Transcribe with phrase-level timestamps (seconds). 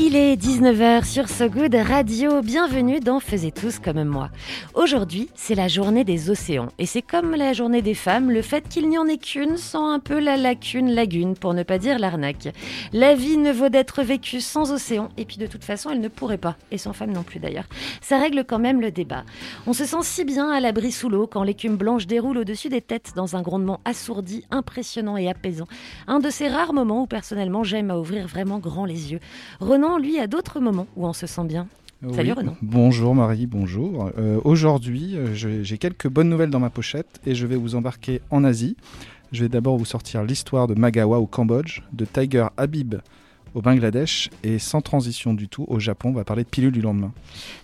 [0.00, 2.40] Il est 19h sur So Good Radio.
[2.40, 4.30] Bienvenue dans Faisez tous comme moi.
[4.74, 6.68] Aujourd'hui, c'est la journée des océans.
[6.78, 9.76] Et c'est comme la journée des femmes, le fait qu'il n'y en ait qu'une sent
[9.76, 12.54] un peu la lacune lagune, pour ne pas dire l'arnaque.
[12.92, 15.08] La vie ne vaut d'être vécue sans océan.
[15.16, 16.56] Et puis de toute façon, elle ne pourrait pas.
[16.70, 17.66] Et sans femme non plus d'ailleurs.
[18.00, 19.24] Ça règle quand même le débat.
[19.66, 22.82] On se sent si bien à l'abri sous l'eau quand l'écume blanche déroule au-dessus des
[22.82, 25.66] têtes dans un grondement assourdi, impressionnant et apaisant.
[26.06, 29.20] Un de ces rares moments où personnellement j'aime à ouvrir vraiment grand les yeux.
[29.96, 31.66] Lui, a d'autres moments où on se sent bien.
[32.14, 32.32] Salut Oui.
[32.32, 32.56] Renan.
[32.62, 34.10] Bonjour Marie, bonjour.
[34.18, 38.20] Euh, Aujourd'hui, euh, j'ai quelques bonnes nouvelles dans ma pochette et je vais vous embarquer
[38.30, 38.76] en Asie.
[39.32, 42.96] Je vais d'abord vous sortir l'histoire de Magawa au Cambodge, de Tiger Habib
[43.54, 46.80] au Bangladesh et sans transition du tout au Japon, on va parler de pilule du
[46.80, 47.12] lendemain.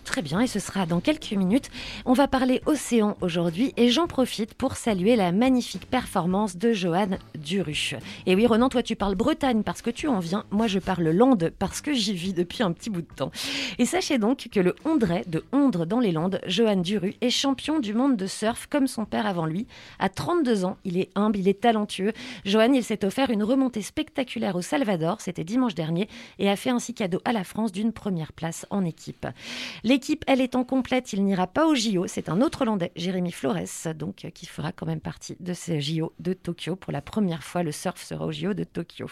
[0.03, 1.69] Très bien, et ce sera dans quelques minutes.
[2.05, 7.17] On va parler océan aujourd'hui et j'en profite pour saluer la magnifique performance de Johan
[7.37, 7.95] Duru.
[8.25, 10.43] Et oui, Renan, toi tu parles Bretagne parce que tu en viens.
[10.51, 13.31] Moi je parle Landes parce que j'y vis depuis un petit bout de temps.
[13.77, 17.79] Et sachez donc que le Hondrais de Hondre dans les Landes, Johan Duru, est champion
[17.79, 19.67] du monde de surf comme son père avant lui.
[19.99, 22.13] À 32 ans, il est humble, il est talentueux.
[22.45, 26.09] Johan, il s'est offert une remontée spectaculaire au Salvador, c'était dimanche dernier,
[26.39, 29.27] et a fait ainsi cadeau à la France d'une première place en équipe.
[29.83, 32.07] L'équipe, elle étant complète, il n'ira pas au JO.
[32.07, 35.81] C'est un autre Hollandais, Jérémy Flores, donc euh, qui fera quand même partie de ces
[35.81, 36.75] JO de Tokyo.
[36.75, 39.07] Pour la première fois, le surf sera au JO de Tokyo.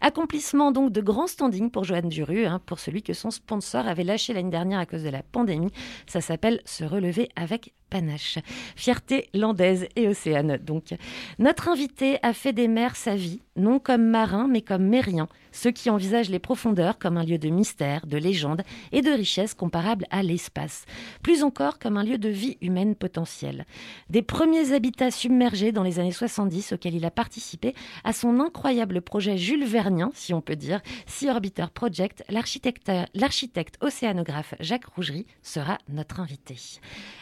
[0.00, 4.04] Accomplissement donc de grand standing pour Johan Duru, hein, pour celui que son sponsor avait
[4.04, 5.72] lâché l'année dernière à cause de la pandémie.
[6.06, 8.38] Ça s'appelle se relever avec panache.
[8.74, 10.94] Fierté landaise et océane donc.
[11.38, 15.70] Notre invité a fait des mers sa vie, non comme marin mais comme mérien, ceux
[15.70, 20.06] qui envisagent les profondeurs comme un lieu de mystère, de légende et de richesse comparable
[20.10, 20.86] à l'espace,
[21.22, 23.66] plus encore comme un lieu de vie humaine potentielle.
[24.08, 27.74] Des premiers habitats submergés dans les années 70 auxquels il a participé
[28.04, 34.54] à son incroyable projet Jules Vernien, si on peut dire, Sea Orbiter Project, l'architecte océanographe
[34.60, 36.56] Jacques Rougerie sera notre invité.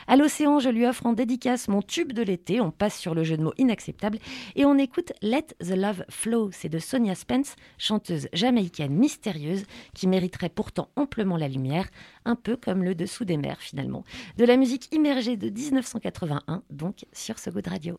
[0.06, 2.60] À l'océan, je lui offre en dédicace mon tube de l'été.
[2.60, 4.19] On passe sur le jeu de mots inacceptable
[4.56, 6.50] et on écoute Let the Love Flow.
[6.53, 11.88] C'est de Sonia Spence, chanteuse jamaïcaine mystérieuse qui mériterait pourtant amplement la lumière,
[12.25, 14.04] un peu comme le dessous des mers finalement.
[14.37, 17.99] De la musique immergée de 1981, donc sur ce goût de radio.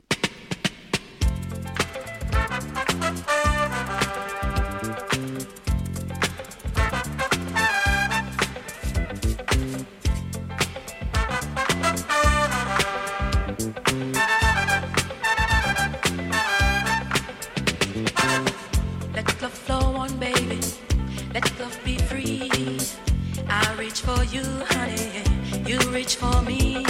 [24.22, 25.24] For you, honey.
[25.66, 26.86] You reach for me.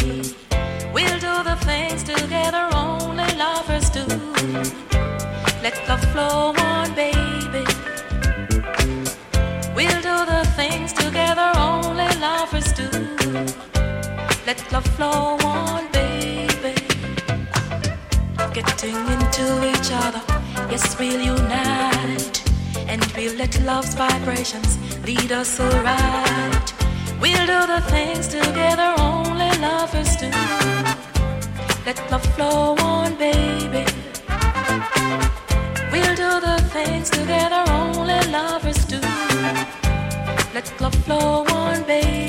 [0.93, 4.05] We'll do the things together only lovers do.
[5.65, 7.65] Let love flow on, baby.
[9.75, 12.89] We'll do the things together only lovers do.
[14.45, 16.75] Let love flow on, baby
[18.53, 20.21] getting into each other.
[20.69, 22.43] Yes, we'll unite
[22.89, 26.80] and we'll let love's vibrations lead us alright.
[27.21, 30.29] We'll do the things together only lovers do.
[31.85, 33.85] Let love flow on, baby.
[35.91, 38.99] We'll do the things together only lovers do.
[40.55, 42.20] Let love flow on, baby.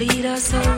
[0.00, 0.69] Lead us on.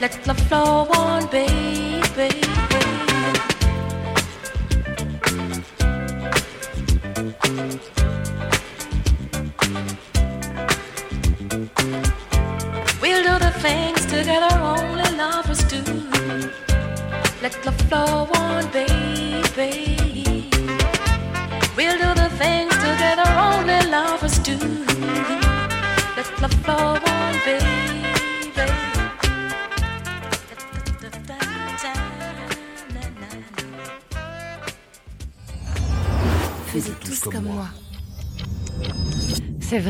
[0.00, 2.67] Let the flow on, baby.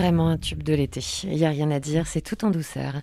[0.08, 1.02] Vraiment un tube de l'été.
[1.24, 2.94] Il n'y a rien à dire, c'est tout en douceur.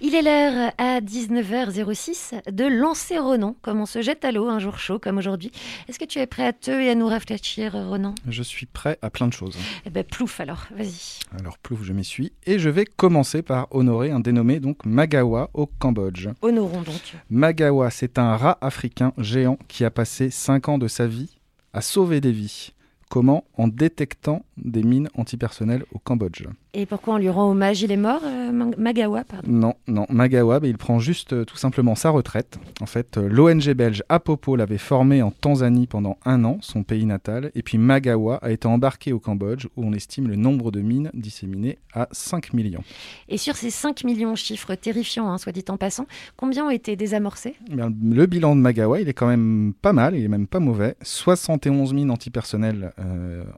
[0.00, 4.58] Il est l'heure à 19h06 de lancer Ronan, comme on se jette à l'eau un
[4.58, 5.52] jour chaud comme aujourd'hui.
[5.88, 8.98] Est-ce que tu es prêt à te et à nous réfléchir, Ronan Je suis prêt
[9.02, 9.58] à plein de choses.
[9.84, 11.20] Eh ben, plouf alors, vas-y.
[11.38, 12.32] Alors plouf, je m'y suis.
[12.46, 16.30] Et je vais commencer par honorer un dénommé donc Magawa au Cambodge.
[16.40, 17.14] Honorons donc.
[17.28, 21.36] Magawa, c'est un rat africain géant qui a passé 5 ans de sa vie
[21.74, 22.72] à sauver des vies.
[23.14, 26.48] Comment En détectant des mines antipersonnelles au Cambodge.
[26.76, 27.82] Et pourquoi on lui rend hommage?
[27.82, 29.48] Il est mort, euh, Magawa, pardon.
[29.48, 32.58] Non, non, Magawa, bah, il prend juste euh, tout simplement sa retraite.
[32.80, 37.06] En fait, euh, l'ONG belge Apopo l'avait formé en Tanzanie pendant un an, son pays
[37.06, 40.80] natal, et puis Magawa a été embarqué au Cambodge, où on estime le nombre de
[40.80, 42.82] mines disséminées à 5 millions.
[43.28, 46.06] Et sur ces 5 millions, chiffres terrifiants, hein, soit dit en passant,
[46.36, 47.54] combien ont été désamorcés?
[47.70, 50.48] Eh bien, le bilan de Magawa, il est quand même pas mal, il est même
[50.48, 50.96] pas mauvais.
[51.02, 52.92] 71 mines antipersonnelles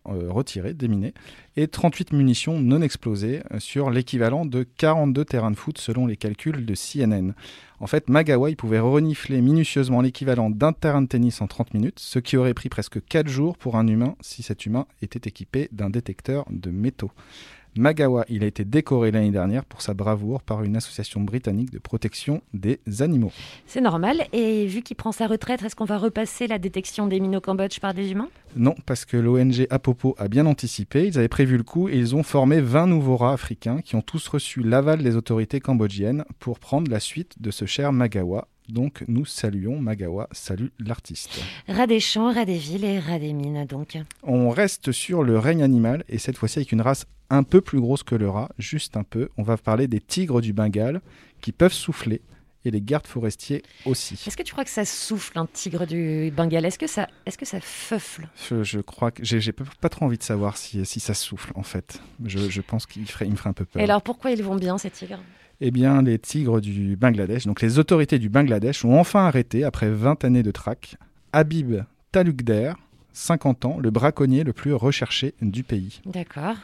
[0.04, 1.14] retirées, déminées,
[1.56, 6.16] et 38 munitions non explosées euh, sur l'équivalent de 42 terrains de foot selon les
[6.16, 7.32] calculs de CNN.
[7.78, 11.98] En fait, Magawa, il pouvait renifler minutieusement l'équivalent d'un terrain de tennis en 30 minutes,
[11.98, 15.68] ce qui aurait pris presque 4 jours pour un humain si cet humain était équipé
[15.72, 17.12] d'un détecteur de métaux.
[17.78, 21.78] Magawa, il a été décoré l'année dernière pour sa bravoure par une association britannique de
[21.78, 23.32] protection des animaux.
[23.66, 24.26] C'est normal.
[24.32, 27.40] Et vu qu'il prend sa retraite, est-ce qu'on va repasser la détection des mines au
[27.40, 28.28] Cambodge par des humains?
[28.56, 32.16] Non, parce que l'ONG Apopo a bien anticipé, ils avaient prévu le coup et ils
[32.16, 36.58] ont formé 20 nouveaux rats africains qui ont tous reçu l'aval des autorités cambodgiennes pour
[36.58, 38.48] prendre la suite de ce cher Magawa.
[38.68, 41.40] Donc nous saluons Magawa, salut l'artiste.
[41.68, 43.98] Rat des champs, rat des villes et rat des mines, donc.
[44.22, 47.80] On reste sur le règne animal et cette fois-ci avec une race un peu plus
[47.80, 49.28] grosse que le rat, juste un peu.
[49.36, 51.00] On va parler des tigres du Bengale
[51.40, 52.22] qui peuvent souffler
[52.64, 54.14] et les gardes forestiers aussi.
[54.26, 56.64] Est-ce que tu crois que ça souffle, un tigre du Bengale?
[56.64, 60.06] Est-ce que ça, est-ce que ça feufle Je, je crois que j'ai pas pas trop
[60.06, 62.00] envie de savoir si, si ça souffle en fait.
[62.24, 63.80] Je, je pense qu'il ferait, il me ferait un peu peur.
[63.80, 65.20] Et alors pourquoi ils vont bien, ces tigres?
[65.60, 69.88] Eh bien, les tigres du Bangladesh, donc les autorités du Bangladesh, ont enfin arrêté, après
[69.88, 70.96] 20 années de traque,
[71.32, 71.76] Habib
[72.12, 72.74] Talukder,
[73.12, 76.00] 50 ans, le braconnier le plus recherché du pays.
[76.04, 76.56] D'accord.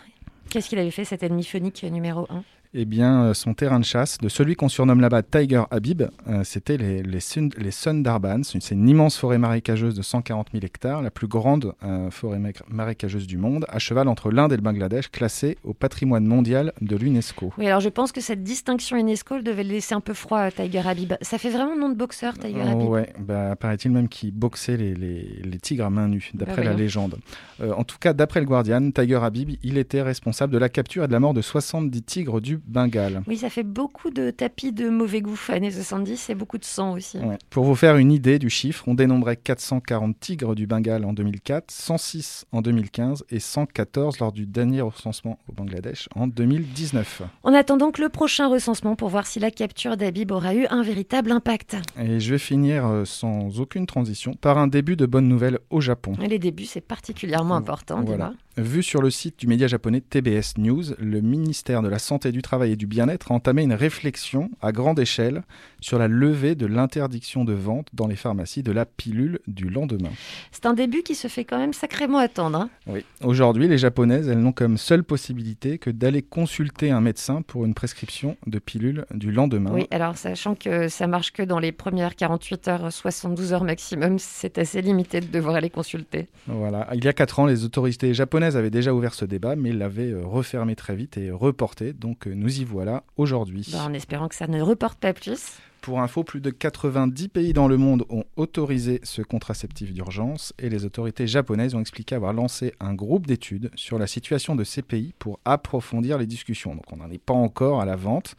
[0.50, 3.84] Qu'est-ce qu'il avait fait, cet ennemi phonique numéro 1 Eh bien, euh, son terrain de
[3.84, 8.44] chasse, de celui qu'on surnomme là-bas Tiger Habib, euh, c'était les, les, Sun- les Sundarbans.
[8.44, 12.48] C'est une immense forêt marécageuse de 140 000 hectares, la plus grande euh, forêt ma-
[12.70, 16.96] marécageuse du monde, à cheval entre l'Inde et le Bangladesh, classée au patrimoine mondial de
[16.96, 17.52] l'UNESCO.
[17.58, 20.38] Oui, alors je pense que cette distinction UNESCO elle devait le laisser un peu froid,
[20.38, 21.12] à Tiger Habib.
[21.20, 22.88] Ça fait vraiment nom de boxeur, Tiger Habib.
[22.88, 26.62] Ouais, bah, paraît-il même qu'il boxait les, les- les tigres à main nue, d'après Bah
[26.62, 26.78] la voyons.
[26.84, 27.18] légende.
[27.60, 31.04] Euh, en tout cas, d'après le Guardian, Tiger Habib, il était responsable de la capture
[31.04, 33.22] et de la mort de 70 tigres du Bengale.
[33.26, 36.92] Oui, ça fait beaucoup de tapis de mauvais goût années 70 et beaucoup de sang
[36.92, 37.18] aussi.
[37.18, 37.38] Ouais.
[37.50, 41.70] Pour vous faire une idée du chiffre, on dénombrait 440 tigres du Bengale en 2004,
[41.70, 47.22] 106 en 2015 et 114 lors du dernier recensement au Bangladesh en 2019.
[47.44, 50.82] On attend donc le prochain recensement pour voir si la capture d'Habib aura eu un
[50.82, 51.76] véritable impact.
[51.98, 55.80] Et je vais finir euh, sans aucune transition par un début de bonnes nouvelles au
[55.80, 56.14] Japon.
[56.22, 58.32] Et les débuts, c'est particulièrement important, Voilà.
[58.58, 62.42] Vu sur le site du média japonais TBS News, le ministère de la Santé, du
[62.42, 65.42] Travail et du Bien-être a entamé une réflexion à grande échelle
[65.80, 70.10] sur la levée de l'interdiction de vente dans les pharmacies de la pilule du lendemain.
[70.50, 72.58] C'est un début qui se fait quand même sacrément attendre.
[72.58, 72.70] hein.
[72.86, 73.06] Oui.
[73.24, 77.72] Aujourd'hui, les japonaises, elles n'ont comme seule possibilité que d'aller consulter un médecin pour une
[77.72, 79.70] prescription de pilule du lendemain.
[79.72, 84.18] Oui, alors sachant que ça marche que dans les premières 48 heures, 72 heures maximum,
[84.18, 86.28] c'est assez limité de devoir aller consulter.
[86.46, 86.90] Voilà.
[86.92, 89.72] Il y a 4 ans, les autorités japonaises japonaise avait déjà ouvert ce débat, mais
[89.72, 91.92] l'avait euh, refermé très vite et reporté.
[91.92, 93.68] Donc euh, nous y voilà aujourd'hui.
[93.72, 95.58] Bah, en espérant que ça ne reporte pas plus.
[95.80, 100.68] Pour info, plus de 90 pays dans le monde ont autorisé ce contraceptif d'urgence et
[100.68, 104.82] les autorités japonaises ont expliqué avoir lancé un groupe d'études sur la situation de ces
[104.82, 106.74] pays pour approfondir les discussions.
[106.74, 108.34] Donc on n'en est pas encore à la vente,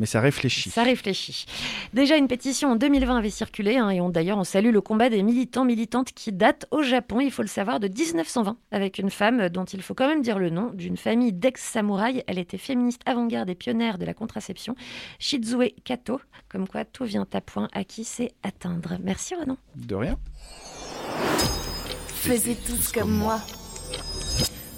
[0.00, 0.70] mais ça réfléchit.
[0.70, 1.44] Ça réfléchit.
[1.92, 5.10] Déjà, une pétition en 2020 avait circulé, hein, et on, d'ailleurs, on salue le combat
[5.10, 9.10] des militants, militantes qui datent au Japon, il faut le savoir, de 1920, avec une
[9.10, 12.22] femme dont il faut quand même dire le nom, d'une famille d'ex-samouraïs.
[12.26, 14.74] Elle était féministe avant-garde et pionnière de la contraception,
[15.18, 16.18] Shizue Kato.
[16.48, 18.96] Comme quoi, tout vient à point à qui c'est atteindre?
[19.02, 19.58] Merci Renan.
[19.76, 20.16] De rien.
[22.08, 23.40] Faisez tous comme moi.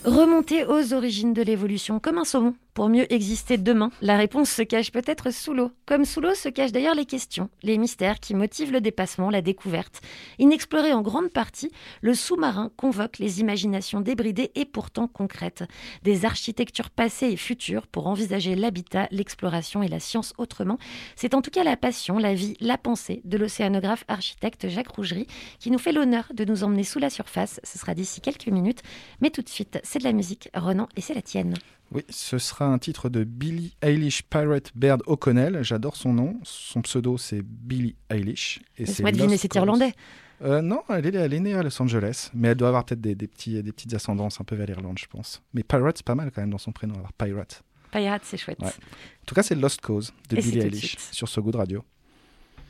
[0.04, 4.62] Remonter aux origines de l'évolution comme un saumon pour mieux exister demain La réponse se
[4.62, 5.72] cache peut-être sous l'eau.
[5.84, 9.42] Comme sous l'eau se cachent d'ailleurs les questions, les mystères qui motivent le dépassement, la
[9.42, 10.00] découverte.
[10.38, 15.64] Inexploré en grande partie, le sous-marin convoque les imaginations débridées et pourtant concrètes.
[16.02, 20.78] Des architectures passées et futures pour envisager l'habitat, l'exploration et la science autrement.
[21.14, 25.26] C'est en tout cas la passion, la vie, la pensée de l'océanographe architecte Jacques Rougerie
[25.58, 27.60] qui nous fait l'honneur de nous emmener sous la surface.
[27.64, 28.82] Ce sera d'ici quelques minutes.
[29.20, 30.48] Mais tout de suite, c'est de la musique.
[30.54, 31.54] Renan, et c'est la tienne.
[31.92, 35.62] Oui, ce sera un titre de Billie Eilish Pirate Baird O'Connell.
[35.62, 36.40] J'adore son nom.
[36.44, 38.60] Son pseudo, c'est Billie Eilish.
[38.78, 39.92] Et Laisse-moi deviner, c'est irlandais.
[40.40, 43.02] Euh, non, elle est, elle est, née à Los Angeles, mais elle doit avoir peut-être
[43.02, 45.42] des, des, petits, des petites ascendances un peu vers l'Irlande, je pense.
[45.52, 47.62] Mais Pirate, c'est pas mal quand même dans son prénom, alors Pirate.
[47.92, 48.58] Pirate, c'est chouette.
[48.60, 48.68] Ouais.
[48.68, 51.84] En tout cas, c'est Lost Cause de Et Billie c'est Eilish sur So Good Radio.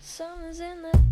[0.00, 1.11] Summer's in the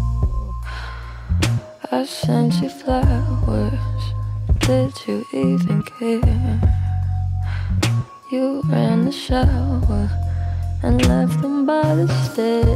[1.93, 3.73] I sent you flowers.
[4.59, 6.61] Did you even care?
[8.31, 10.09] You ran the shower
[10.83, 12.71] and left them by the stairs.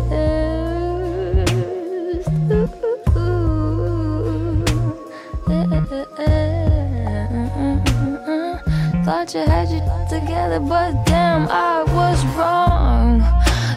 [9.06, 9.80] Thought you had you
[10.10, 13.24] together, but damn, I was wrong.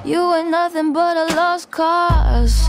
[0.05, 2.69] You ain't nothing but a lost cause.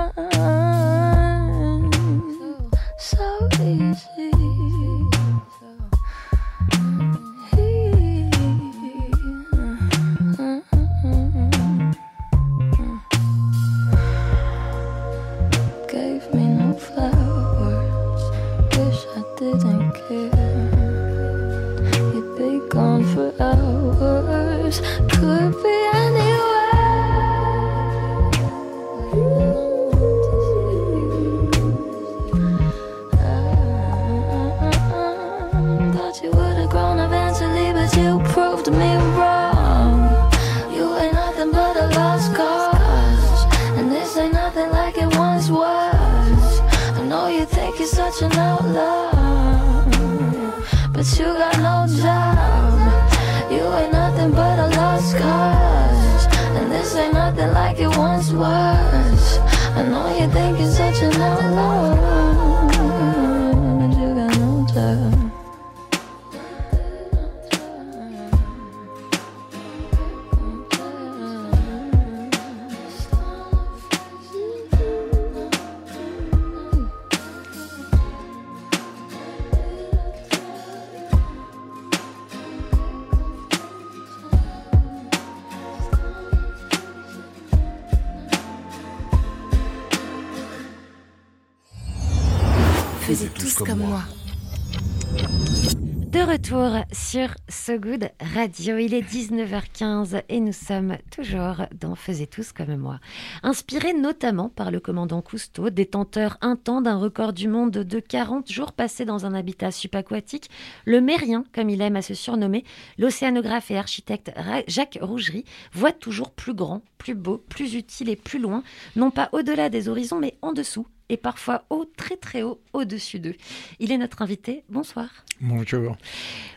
[98.41, 102.99] Radio, il est 19h15 et nous sommes toujours dans Faisez tous comme moi.
[103.43, 108.71] Inspiré notamment par le commandant Cousteau, détenteur un d'un record du monde de 40 jours
[108.71, 110.49] passés dans un habitat subaquatique,
[110.85, 112.63] le Mérien, comme il aime à se surnommer,
[112.97, 114.31] l'océanographe et architecte
[114.67, 118.63] Jacques Rougerie, voit toujours plus grand, plus beau, plus utile et plus loin,
[118.95, 123.19] non pas au-delà des horizons, mais en dessous, et parfois haut, très très haut, au-dessus
[123.19, 123.35] d'eux.
[123.79, 124.63] Il est notre invité.
[124.69, 125.09] Bonsoir.
[125.41, 125.97] Bonjour.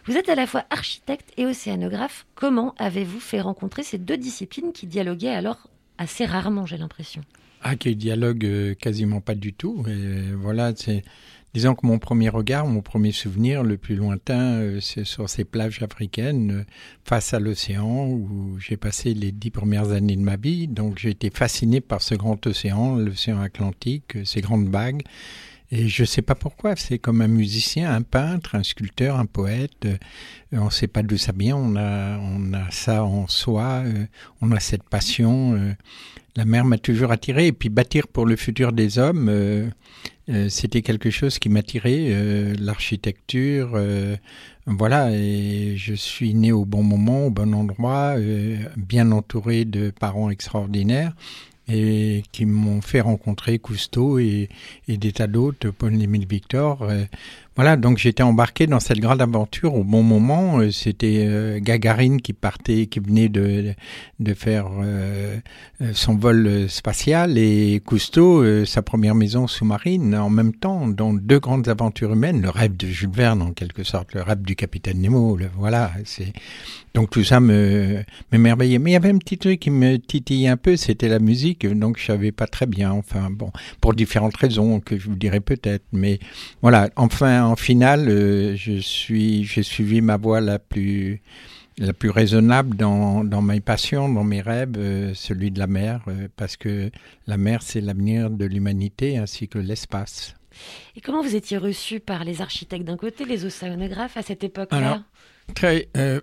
[0.06, 2.24] Vous êtes à la fois architecte et océanographe.
[2.36, 5.68] Comment avez-vous fait rencontrer ces deux disciplines qui dialoguaient alors
[5.98, 7.22] assez rarement, j'ai l'impression?
[7.62, 9.84] Ah, qui dialogue euh, quasiment pas du tout.
[9.88, 11.02] Et voilà, c'est.
[11.54, 15.44] Disons que mon premier regard, mon premier souvenir le plus lointain, euh, c'est sur ces
[15.44, 16.64] plages africaines euh,
[17.04, 20.66] face à l'océan où j'ai passé les dix premières années de ma vie.
[20.66, 25.02] Donc j'ai été fasciné par ce grand océan, l'océan Atlantique, euh, ces grandes vagues.
[25.76, 29.26] Et je ne sais pas pourquoi, c'est comme un musicien, un peintre, un sculpteur, un
[29.26, 29.86] poète.
[29.86, 29.96] euh,
[30.52, 34.06] on ne sait pas d'où ça vient, on a, on a ça en soi, euh,
[34.40, 35.54] on a cette passion.
[35.54, 35.72] euh,
[36.36, 37.48] la mer m'a toujours attiré.
[37.48, 39.30] Et puis bâtir pour le futur des hommes,
[40.48, 42.54] c'était quelque chose qui m'attirait.
[42.58, 43.80] L'architecture,
[44.66, 45.12] voilà.
[45.12, 48.16] Et je suis né au bon moment, au bon endroit,
[48.76, 51.14] bien entouré de parents extraordinaires
[51.68, 54.48] et qui m'ont fait rencontrer Cousteau et,
[54.88, 56.82] des tas d'autres, Paul-Émile Victor.
[56.82, 57.04] euh,
[57.56, 60.58] voilà, donc j'étais embarqué dans cette grande aventure au bon moment.
[60.58, 63.74] Euh, C'était euh, Gagarine qui partait, qui venait de,
[64.34, 64.66] faire
[65.92, 71.68] son vol spatial et Cousteau, sa première maison sous-marine, en même temps, dans deux grandes
[71.68, 75.36] aventures humaines, le rêve de Jules Verne en quelque sorte, le rêve du capitaine Nemo.
[75.36, 76.32] le- voilà, c'est
[76.94, 78.78] donc tout ça me m'émerveillait.
[78.78, 81.66] Mais il y avait un petit truc qui me titillait un peu, c'était la musique.
[81.66, 82.92] Donc je savais pas très bien.
[82.92, 85.84] Enfin bon, pour différentes raisons que je vous dirai peut-être.
[85.92, 86.20] Mais
[86.62, 91.20] voilà, enfin en finale, euh, je suis, j'ai suivi ma voie la plus
[91.78, 96.02] la plus raisonnable dans, dans mes passions, dans mes rêves, euh, celui de la mer,
[96.08, 96.90] euh, parce que
[97.26, 100.36] la mer, c'est l'avenir de l'humanité ainsi que l'espace.
[100.94, 105.02] Et comment vous étiez reçu par les architectes d'un côté, les océanographes à cette époque-là?
[105.54, 106.20] Très, euh,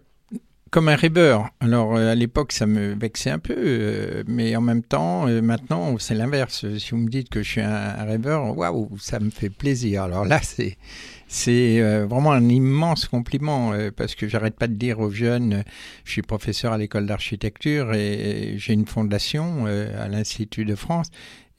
[0.71, 1.49] comme un rêveur.
[1.59, 5.41] Alors, euh, à l'époque, ça me vexait un peu, euh, mais en même temps, euh,
[5.41, 6.65] maintenant, c'est l'inverse.
[6.77, 10.03] Si vous me dites que je suis un, rêveur, waouh, ça me fait plaisir.
[10.03, 10.77] Alors là, c'est
[11.27, 15.63] c'est vraiment un immense compliment parce que j'arrête pas de dire aux jeunes,
[16.03, 21.07] je suis professeur à l'école d'architecture et j'ai une fondation à l'Institut de France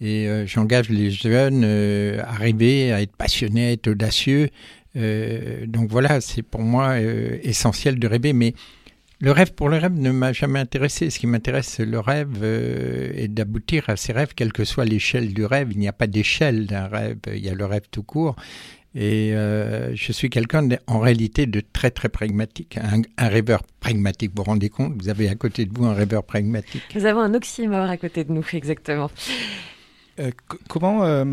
[0.03, 4.51] et j'engage les jeunes à rêver, à être passionnés, à être audacieux.
[4.95, 8.53] Donc voilà, c'est pour moi essentiel de rêver, mais
[9.23, 11.09] le rêve pour le rêve ne m'a jamais intéressé.
[11.09, 15.33] Ce qui m'intéresse, le rêve euh, et d'aboutir à ces rêves, quelle que soit l'échelle
[15.33, 15.69] du rêve.
[15.71, 18.35] Il n'y a pas d'échelle d'un rêve, il y a le rêve tout court.
[18.97, 24.33] Et euh, je suis quelqu'un en réalité de très très pragmatique, un, un rêveur pragmatique.
[24.35, 25.01] Vous vous rendez compte?
[25.01, 26.83] Vous avez à côté de vous un rêveur pragmatique.
[26.97, 29.09] Nous avons un oxymore à côté de nous, exactement.
[30.21, 30.31] Euh,
[30.69, 31.25] comment euh,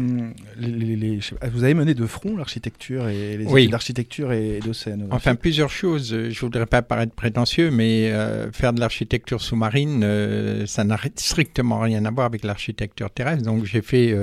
[0.57, 1.19] les, les- les-
[1.51, 3.61] vous avez mené de front l'architecture et les Oui.
[3.63, 5.15] études d'architecture et, d'océanographie?
[5.17, 6.13] Enfin, plusieurs choses.
[6.13, 10.01] Euh, Je voudrais pas paraître prétentieux, mais euh, faire de l'architecture sous-marine,
[10.65, 13.43] ça n'a ri- strictement rien à voir avec l'architecture terrestre.
[13.43, 14.15] Donc, j'ai fait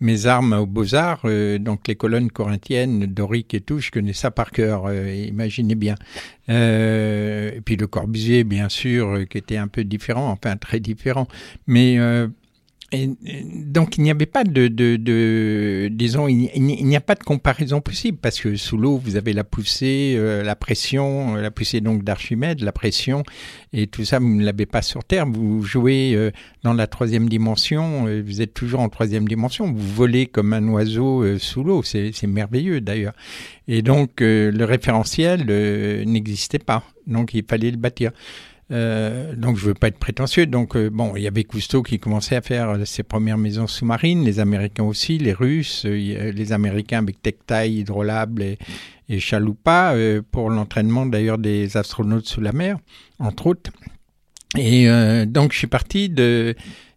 [0.00, 4.30] mes armes aux Beaux-Arts, euh, donc les colonnes corinthiennes, doriques et tout, je connais ça
[4.30, 5.96] par cœur, imaginez bien.
[6.48, 11.28] Et puis le Corbusier, bien sûr, qui était un peu différent, enfin très différent.
[11.66, 11.98] Mais
[12.92, 17.80] donc il n'y avait pas de, de, de disons, il n'y- a pas de comparaison
[17.80, 21.80] possible parce que sous l'eau vous avez la poussée, euh, la pression, euh, la poussée
[21.80, 23.22] donc d'Archimède, la pression
[23.72, 25.26] et tout ça vous ne l'avez pas sur Terre.
[25.26, 26.30] Vous jouez euh,
[26.64, 31.38] dans la troisième dimension, vous êtes toujours en troisième dimension, vous volez comme un oiseau
[31.38, 33.14] sous l'eau, c'est merveilleux d'ailleurs.
[33.68, 35.46] Et donc le référentiel
[36.06, 38.12] n'existait pas, donc il fallait le bâtir.
[38.72, 40.46] Euh, donc je veux pas être prétentieux.
[40.46, 43.66] Donc euh, bon, il y avait Cousteau qui commençait à faire euh, ses premières maisons
[43.66, 48.58] sous-marines, les Américains aussi, les Russes, les Américains avec Tectail, Hydrolable et,
[49.08, 49.18] et
[50.30, 52.78] pour l'entraînement d'ailleurs des astronautes sous la mer,
[53.18, 53.70] entre autres.
[54.56, 54.86] Et
[55.26, 56.54] donc je suis parti de.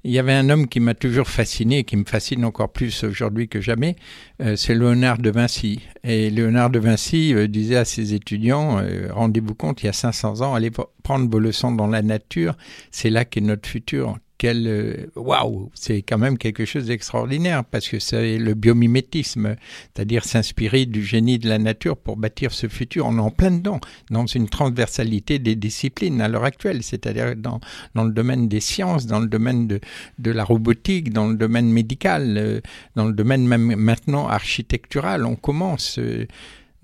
[0.07, 3.03] Il y avait un homme qui m'a toujours fasciné, et qui me fascine encore plus
[3.03, 3.95] aujourd'hui que jamais,
[4.39, 5.81] euh, c'est Léonard de Vinci.
[6.03, 9.93] Et Léonard de Vinci euh, disait à ses étudiants, euh, rendez-vous compte, il y a
[9.93, 10.69] 500 ans, allez
[11.01, 12.55] prendre vos leçons dans la nature,
[12.91, 14.19] c'est là qu'est notre futur.
[14.37, 19.55] Quel euh, waouh, c'est quand même quelque chose d'extraordinaire parce que c'est le biomimétisme,
[19.93, 23.05] c'est-à-dire s'inspirer du génie de la nature pour bâtir ce futur.
[23.07, 27.59] On est en plein dedans, dans une transversalité des disciplines à l'heure actuelle, c'est-à-dire dans,
[27.95, 29.79] dans le domaine des sciences, dans le domaine de,
[30.19, 32.61] de la robotique, dans le domaine médical, euh,
[32.95, 35.25] dans le domaine même maintenant architectural.
[35.25, 35.97] On commence.
[35.99, 36.27] Euh,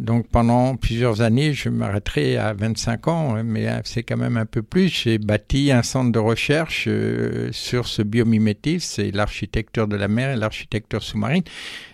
[0.02, 4.64] donc pendant plusieurs années, je m'arrêterai à 25 ans, mais c'est quand même un peu
[4.64, 4.88] plus.
[4.88, 10.32] J'ai bâti un centre de recherche euh, sur ce biomimétisme, c'est l'architecture de la mer
[10.32, 11.44] et l'architecture sous-marine.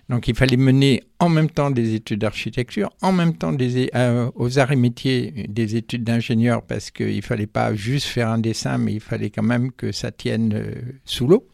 [0.07, 4.31] Donc il fallait mener en même temps des études d'architecture, en même temps des, euh,
[4.35, 8.93] aux arts métiers des études d'ingénieur, parce qu'il fallait pas juste faire un dessin, mais
[8.93, 11.45] il fallait quand même que ça tienne euh, sous l'eau.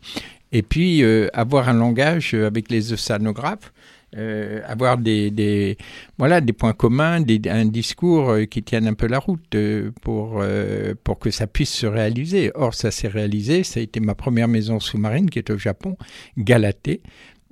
[0.51, 3.73] Et puis avoir un langage avec les océanographes
[4.15, 5.77] euh, avoir des,
[6.17, 10.43] voilà, des points communs, un discours euh, qui tienne un peu la route euh, pour,
[11.03, 12.51] pour que ça puisse se réaliser.
[12.55, 13.63] Or, ça s'est réalisé.
[13.63, 15.97] Ça a été ma première maison sous-marine qui est au Japon,
[16.37, 17.01] Galatée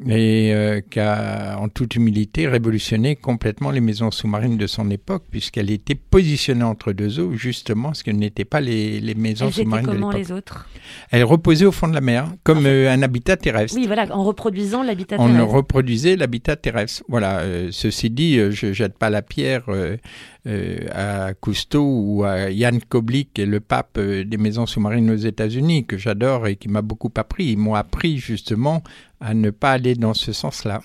[0.07, 5.23] et euh, qui a, en toute humilité, révolutionné complètement les maisons sous-marines de son époque,
[5.29, 9.53] puisqu'elle était positionnée entre deux eaux, justement, ce que n'étaient pas les, les maisons Elles
[9.53, 10.27] sous-marines de comment l'époque.
[10.29, 10.67] les autres?
[11.11, 13.77] Elle reposait au fond de la mer, comme euh, un habitat terrestre.
[13.77, 15.53] Oui, voilà, en reproduisant l'habitat On terrestre.
[15.53, 17.03] reproduisait l'habitat terrestre.
[17.07, 17.39] Voilà.
[17.39, 19.97] euh, ceci dit, euh, je jette pas la pierre euh,
[20.45, 25.97] à Cousteau ou à Yann Koblik, le pape euh, des maisons sous-marines aux États-Unis, que
[25.97, 27.45] j'adore et qui m'a beaucoup appris.
[27.51, 28.83] Ils m'ont appris justement
[29.19, 30.81] à ne pas aller dans ce sens-là.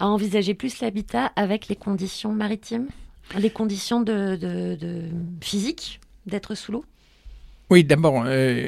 [0.00, 2.88] À envisager plus l'habitat avec les conditions maritimes,
[3.38, 5.02] les conditions de, de
[5.40, 6.84] physique d'être sous l'eau?
[7.72, 8.66] Oui, d'abord, euh,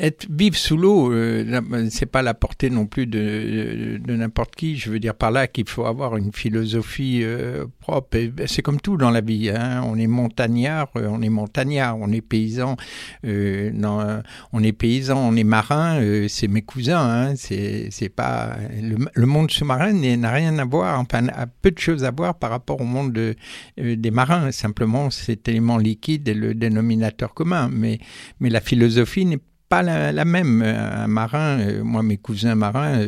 [0.00, 4.16] être vivre sous l'eau, euh, là, c'est pas la portée non plus de, de, de
[4.16, 4.76] n'importe qui.
[4.76, 8.18] Je veux dire par là qu'il faut avoir une philosophie euh, propre.
[8.34, 9.50] Ben, C'est comme tout dans la vie.
[9.50, 9.84] Hein.
[9.86, 12.76] On est montagnard, euh, on est montagnard, on est paysan,
[13.24, 14.20] euh, dans-
[14.52, 16.00] on est paysan, on est marin.
[16.02, 16.98] euh, c'est mes cousins.
[17.30, 17.34] Hein.
[17.36, 22.02] C'est pas le, le monde sous-marin n'a rien à voir, enfin a peu de choses
[22.02, 23.36] à voir par rapport au monde de,
[23.76, 24.50] des marins.
[24.50, 27.70] Simplement, cet élément liquide est le dénominateur commun.
[27.72, 28.00] Mais
[28.40, 30.62] mais la philosophie n'est pas la, même.
[30.62, 33.06] Euh, Un marin, euh, moi mes cousins marins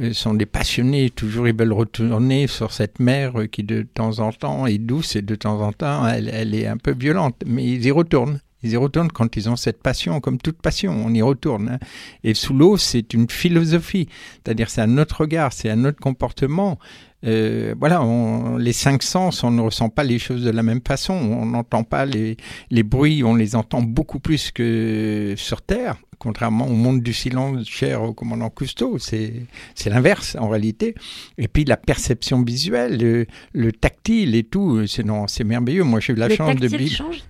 [0.00, 4.32] euh, sont des passionnés, toujours ils veulent retourner sur cette mer qui de temps en
[4.32, 7.64] temps est douce et de temps en temps elle, elle est un peu violente, mais
[7.64, 8.40] ils y retournent.
[8.62, 11.68] Ils y retournent quand ils ont cette passion, comme toute passion, on y retourne.
[11.68, 11.78] hein.
[12.24, 14.08] Et sous l'eau, c'est une philosophie,
[14.42, 16.78] c'est-à-dire c'est un autre regard, c'est un autre comportement.
[17.24, 20.80] Euh, voilà, on, les cinq sens, on ne ressent pas les choses de la même
[20.86, 21.14] façon.
[21.14, 22.36] On n'entend pas les,
[22.70, 27.66] les bruits, on les entend beaucoup plus que sur Terre, contrairement au monde du silence
[27.68, 28.98] cher au commandant Cousteau.
[28.98, 29.46] C'est
[29.86, 30.94] l'inverse en réalité.
[31.38, 35.84] Et puis la perception visuelle, le, le tactile et tout, c'est non, c'est merveilleux.
[35.84, 37.22] Moi, j'ai eu la le chance de change?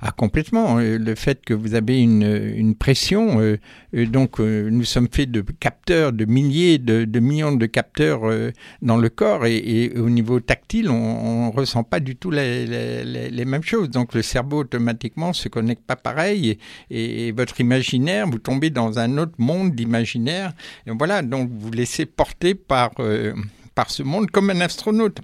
[0.00, 0.78] Ah, complètement.
[0.78, 2.22] Euh, Le fait que vous avez une,
[2.56, 3.56] une pression, euh,
[3.94, 8.20] euh, donc euh, nous sommes faits de capteurs, de milliers, de, de millions de capteurs
[8.28, 8.50] euh,
[8.82, 12.66] dans le corps et, et au niveau tactile, on ne ressent pas du tout les,
[12.66, 13.90] les, les- les mêmes choses.
[13.90, 16.58] Donc le cerveau automatiquement se connecte pas pareil
[16.90, 20.52] et, et votre imaginaire, vous tombez dans un autre monde d'imaginaire.
[20.86, 23.34] Et voilà, donc vous laissez porter par, euh,
[23.74, 25.20] par ce monde comme un astronaute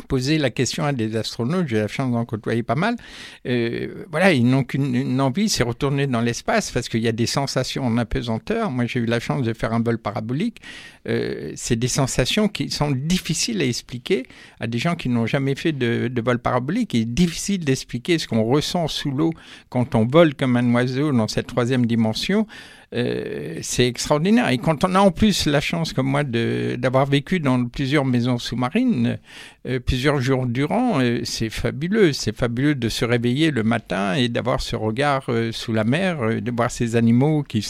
[0.00, 2.96] poser la question à des astronautes, j'ai la chance d'en côtoyer pas mal,
[3.46, 7.12] euh, voilà, ils n'ont qu'une une envie, c'est retourner dans l'espace parce qu'il y a
[7.12, 8.70] des sensations en apesanteur.
[8.70, 10.60] Moi, j'ai eu la chance de faire un vol parabolique.
[11.08, 14.26] Euh, c'est des sensations qui sont difficiles à expliquer
[14.60, 16.94] à des gens qui n'ont jamais fait de, de vol parabolique.
[16.94, 19.32] Il est difficile d'expliquer ce qu'on ressent sous l'eau
[19.68, 22.46] quand on vole comme un oiseau dans cette troisième dimension.
[22.92, 24.48] Euh, c'est extraordinaire.
[24.48, 28.38] Et quand on a en plus la chance, comme moi, d'avoir vécu dans plusieurs maisons
[28.38, 29.18] sous-marines,
[29.66, 32.12] euh, plusieurs jours durant, euh, c'est fabuleux.
[32.12, 36.22] C'est fabuleux de se réveiller le matin et d'avoir ce regard euh, sous la mer,
[36.22, 37.66] euh, de voir ces animaux qui,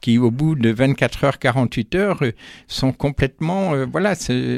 [0.00, 2.22] qui au bout de 24 heures, 48 heures,
[2.68, 4.14] sont complètement voilà,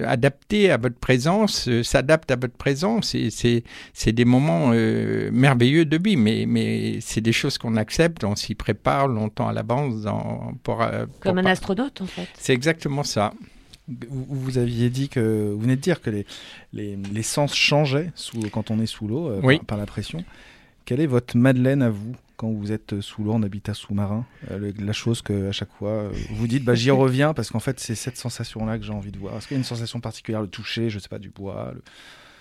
[0.07, 3.17] adaptés à votre présence, s'adaptent à votre présence.
[3.31, 4.69] C'est des moments
[5.33, 9.53] merveilleux de vie, mais, mais c'est des choses qu'on accepte, on s'y prépare longtemps à
[9.53, 10.04] l'avance.
[10.05, 12.29] Dans- Pour, euh, pour comme un astronaute en fait.
[12.39, 13.33] C'est exactement ça.
[13.89, 16.25] Vous, vous aviez dit que vous venez de dire que les,
[16.73, 19.57] les, les sens changeaient sous, quand on est sous l'eau euh, Oui.
[19.59, 20.25] par, par la pression.
[20.87, 24.25] Quelle est votre Madeleine à vous quand vous êtes sous l'eau en habitat sous-marin?
[24.51, 27.79] Euh, La chose que à chaque fois vous dites, bah, j'y reviens parce qu'en fait
[27.79, 29.37] c'est cette sensation-là que j'ai envie de voir.
[29.37, 31.83] Est-ce qu'il y a une sensation particulière, le toucher, je sais pas, du bois le-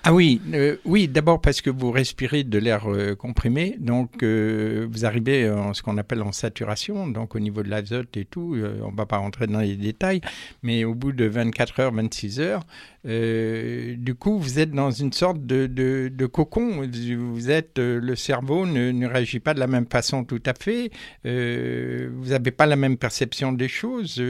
[0.06, 1.08] Ah oui, euh, oui.
[1.08, 5.82] D'abord parce que vous respirez de l'air euh, comprimé, donc euh, vous arrivez en ce
[5.82, 8.58] qu'on appelle en saturation, donc au niveau de l'azote et tout.
[8.84, 10.20] on va pas rentrer dans les détails,
[10.62, 12.64] mais au bout de 24 heures, 26 heures,
[13.06, 16.88] euh, du coup, vous êtes dans une sorte de, de, cocon.
[16.88, 20.54] Vous êtes, euh, le cerveau ne, ne réagit pas de la même façon tout à
[20.54, 20.90] fait.
[21.26, 24.22] Euh, vous n'avez pas la même perception des choses.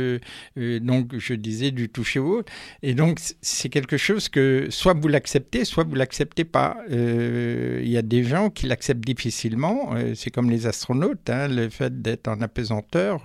[0.58, 2.52] donc, je disais du toucher au autre.
[2.82, 6.78] Et donc, c'est quelque chose que soit vous l'acceptez, soit vous l'acceptez pas.
[6.90, 9.94] Il y a des gens qui l'acceptent difficilement.
[10.16, 11.30] C'est comme les astronautes.
[11.30, 13.24] hein, le fait d'être en apesanteur,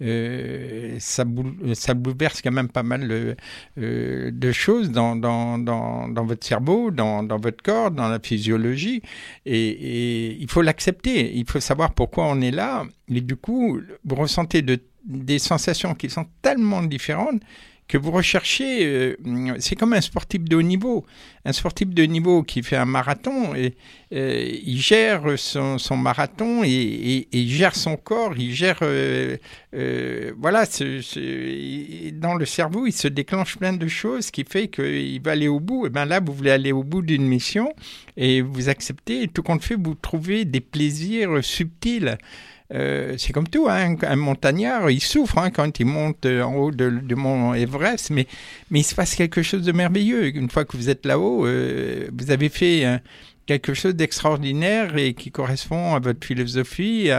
[0.00, 3.36] ça, boule- ça bouleverse quand même pas mal
[3.76, 9.02] de choses dans, dans, dans, votre cerveau, dans, dans votre corps, dans la physiologie.
[9.46, 11.36] Et, et il faut l'accepter.
[11.36, 12.84] Il faut savoir pourquoi on est là.
[13.08, 17.42] Et du coup, vous ressentez de, des sensations qui sont tellement différentes
[17.92, 19.16] que vous recherchez, euh,
[19.58, 21.04] c'est comme un sportif de haut niveau.
[21.44, 23.74] Un sportif de haut niveau qui fait un marathon, et,
[24.14, 28.78] euh, il gère son, marathon et, il gère son corps, il gère...
[28.82, 29.36] euh,
[30.38, 30.64] voilà,
[32.14, 35.60] dans le cerveau, il se déclenche plein de choses qui fait qu'il va aller au
[35.60, 35.84] bout.
[35.86, 37.74] Et bien là, vous voulez aller au bout d'une mission
[38.16, 42.16] et vous acceptez, et tout compte fait, vous trouvez des plaisirs subtils.
[42.74, 46.54] Euh, c'est comme tout, hein, un montagnard, il souffre hein, quand il monte euh, en
[46.54, 48.26] haut de, mont Everest, mais,
[48.70, 50.34] il se passe quelque chose de merveilleux.
[50.34, 53.00] Une fois que vous êtes là-haut, euh, vous avez fait
[53.46, 57.10] quelque chose d'extraordinaire et qui correspond à votre philosophie.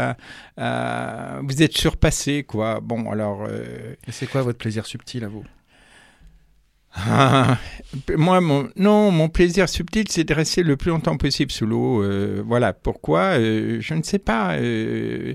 [0.58, 2.80] Vous êtes surpassé, quoi.
[2.82, 3.48] Bon, alors.
[3.48, 5.44] euh, c'est quoi votre plaisir subtil à vous?
[6.96, 7.58] Ah,
[8.18, 12.04] moi, mon, non, mon plaisir subtil, c'est de rester le plus longtemps possible sous l'eau.
[12.04, 12.74] euh, voilà.
[12.74, 13.40] Pourquoi?
[13.40, 14.56] Euh, Je ne sais pas.
[14.56, 15.34] euh,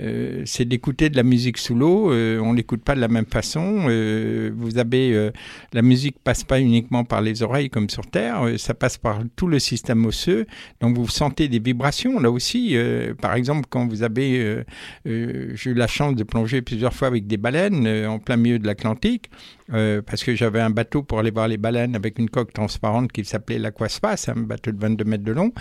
[0.00, 2.12] euh, c'est d'écouter de la musique sous l'eau.
[2.12, 3.86] euh, on l'écoute pas de la même façon.
[3.88, 5.30] euh, vous avez euh,
[5.72, 8.42] la musique passe pas uniquement par les oreilles comme sur Terre.
[8.58, 10.46] ça passe par tout le système osseux.
[10.80, 12.76] Donc vous sentez des vibrations là aussi.
[13.20, 14.64] par exemple, quand vous avez,
[15.04, 18.66] j'ai eu la chance de plonger plusieurs fois avec des baleines en plein milieu de
[18.66, 19.30] l'Atlantique.
[19.68, 23.24] Parce que j'avais un bateau pour aller voir les baleines avec une coque transparente qui
[23.24, 25.52] s'appelait l'Aquaspace, un bateau de 22 mètres de long.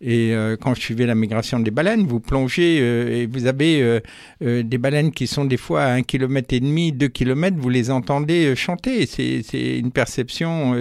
[0.00, 4.00] Et euh, quand je suivais la migration des baleines, vous plongez euh, et vous avez
[4.42, 7.70] euh, des baleines qui sont des fois à un kilomètre et demi, deux kilomètres, vous
[7.70, 9.06] les entendez chanter.
[9.06, 10.74] C'est une perception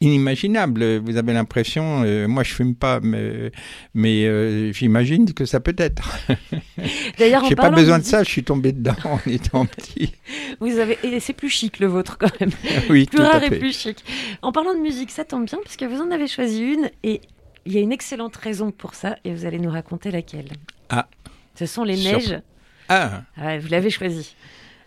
[0.00, 0.98] inimaginable.
[0.98, 3.50] Vous avez l'impression, moi je fume pas, mais,
[3.94, 6.18] mais j'imagine que ça peut être.
[7.18, 10.12] D'ailleurs, J'ai pas besoin de ça, je suis tombé dedans en étant petit.
[10.60, 12.50] Vous avez et c'est plus chic le vôtre quand même.
[12.90, 13.58] Oui, plus tout à rare et fait.
[13.58, 13.98] plus chic.
[14.42, 17.20] En parlant de musique, ça tombe bien puisque vous en avez choisi une et
[17.64, 20.50] il y a une excellente raison pour ça et vous allez nous raconter laquelle.
[20.90, 21.08] Ah.
[21.54, 22.40] Ce sont les neiges.
[22.88, 23.22] Ah.
[23.36, 24.34] Ah vous l'avez choisi.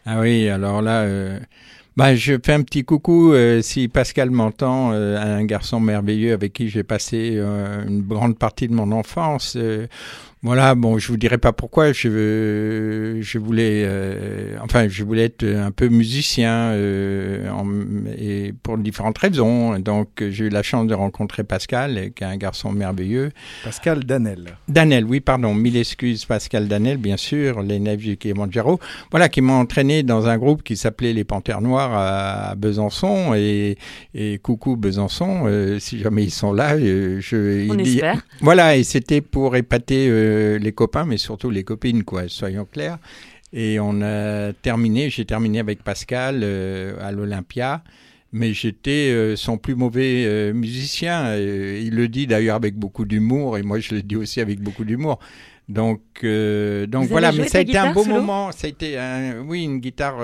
[0.05, 1.39] Ah oui, alors là, euh,
[1.97, 6.53] bah, je fais un petit coucou euh, si Pascal m'entend, euh, un garçon merveilleux avec
[6.53, 7.39] qui j'ai passé
[7.87, 9.57] une grande partie de mon enfance.
[10.45, 11.91] Euh, voilà, bon, je vous dirai pas pourquoi.
[11.91, 17.65] Je, je voulais, euh, enfin, je voulais être un peu musicien euh, en-
[18.17, 19.77] et pour différentes raisons.
[19.79, 23.31] Donc, j'ai eu la chance de rencontrer Pascal, euh, qui est un garçon merveilleux.
[23.63, 24.57] Pascal Danel.
[24.67, 28.79] Danel, oui, pardon, mille excuses, Pascal Danel, bien sûr, les neiges du Kilimanjaro.
[29.11, 33.33] Voilà, qui m'a entraîné dans un groupe qui s'appelait les Panthères Noires à, à Besançon.
[33.35, 33.77] Et,
[34.13, 37.69] et coucou Besançon, euh, si jamais ils sont là, euh, je.
[37.69, 38.21] On il espère.
[38.41, 42.99] Voilà, et c'était pour épater euh, les copains, mais surtout les copines, quoi, soyons clairs.
[43.53, 47.83] Et on a terminé, j'ai terminé avec Pascal euh, à l'Olympia.
[48.31, 51.37] Mais j'étais euh, son plus mauvais euh, musicien.
[51.37, 54.83] Il le dit d'ailleurs avec beaucoup d'humour, et moi je le dis aussi avec beaucoup
[54.83, 55.19] d'humour.
[55.69, 58.51] Donc, donc voilà, mais ça a été un beau moment.
[58.51, 60.17] Ça a été, un- oui, une guitare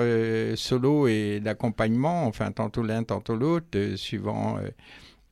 [0.56, 4.58] solo et d'accompagnement, enfin tantôt l'un, tantôt l'autre, suivant,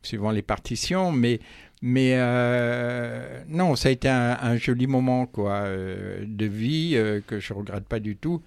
[0.02, 1.12] suivant les partitions.
[1.12, 1.38] Mais,
[1.82, 7.20] mais euh, non, ça a été un, un joli moment quoi, euh, de vie euh,
[7.26, 8.42] que je regrette pas du tout.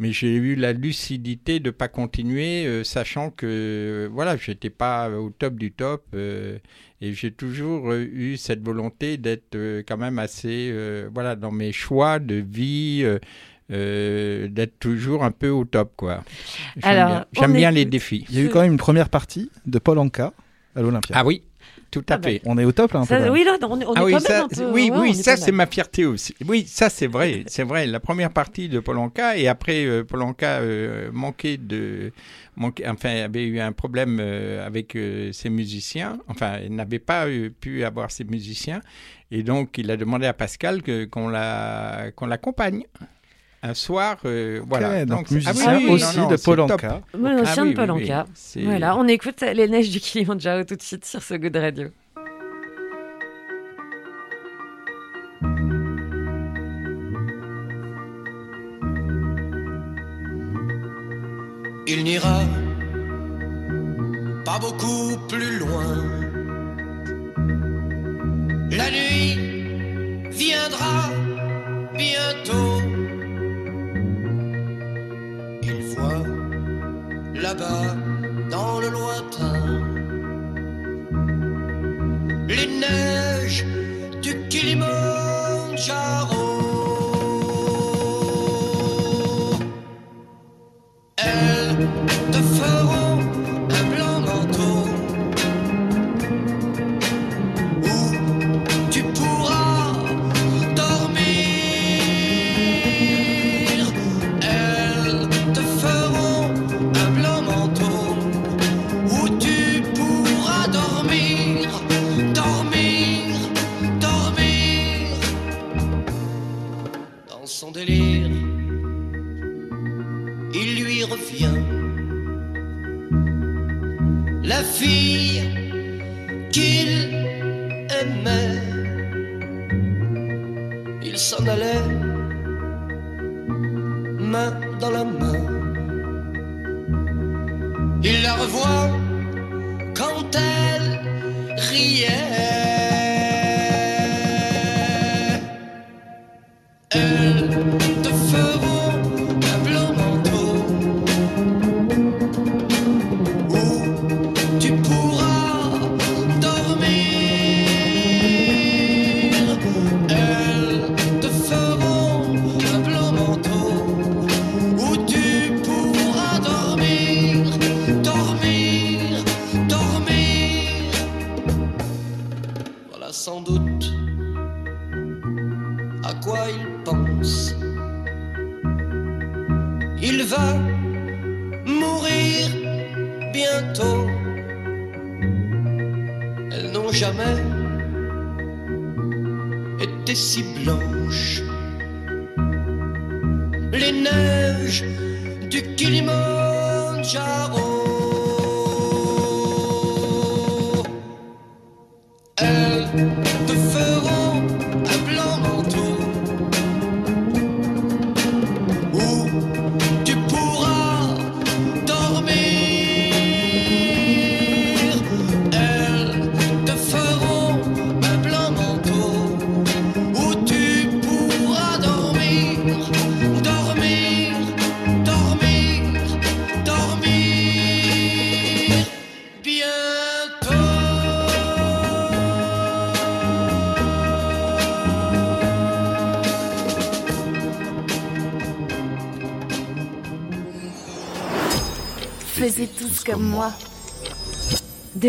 [0.00, 5.30] Mais j'ai eu la lucidité de pas continuer, euh, sachant que voilà, j'étais pas au
[5.30, 6.58] top du top, euh,
[7.00, 12.18] et j'ai toujours eu cette volonté d'être quand même assez, euh, voilà, dans mes choix
[12.18, 13.20] de vie, euh,
[13.70, 16.24] euh, d'être toujours un peu au top, quoi.
[16.76, 18.26] J'aime Alors, bien, bien les défis.
[18.30, 20.32] Il y a eu quand même une première partie de Paul Anka
[20.74, 21.14] à l'Olympia.
[21.16, 21.42] Ah oui,
[21.94, 22.30] tout à Ah bah.
[22.44, 23.08] On est au top là un peu.
[23.08, 23.32] Ça- même.
[23.32, 24.64] oui, là, on est, ah oui, quand ça, même un peu.
[24.72, 26.34] oui, ouais, oui, ça c'est ma fierté aussi.
[26.46, 27.86] Oui, ça c'est vrai, c'est vrai.
[27.86, 32.12] La première partie de Polanka et après euh, Polanka euh, manquait de,
[32.56, 36.18] manquait, enfin avait eu un problème euh, avec euh, ses musiciens.
[36.28, 37.26] Enfin, il n'avait pas
[37.60, 38.80] pu avoir ses musiciens
[39.30, 42.84] et donc il a demandé à Pascal qu'on la qu'on l'accompagne.
[43.66, 45.06] Un soir, euh, voilà.
[45.06, 46.70] Donc musicien ah oui, oui, aussi non, non, de c'est Paul top.
[46.72, 47.00] Anka.
[47.18, 48.12] Moi, Ah l'ancien oui, de Paul oui, oui.
[48.12, 48.26] Anka.
[48.34, 51.88] C'est- Voilà, on écoute les neiges du Kilimanjaro tout de suite sur ce Good Radio.
[61.86, 62.40] Il n'ira
[64.44, 65.92] pas beaucoup plus loin.
[68.70, 69.36] La nuit
[70.30, 71.10] viendra
[71.94, 72.63] bientôt.
[77.58, 77.94] Là-bas
[78.50, 79.23] dans le lointain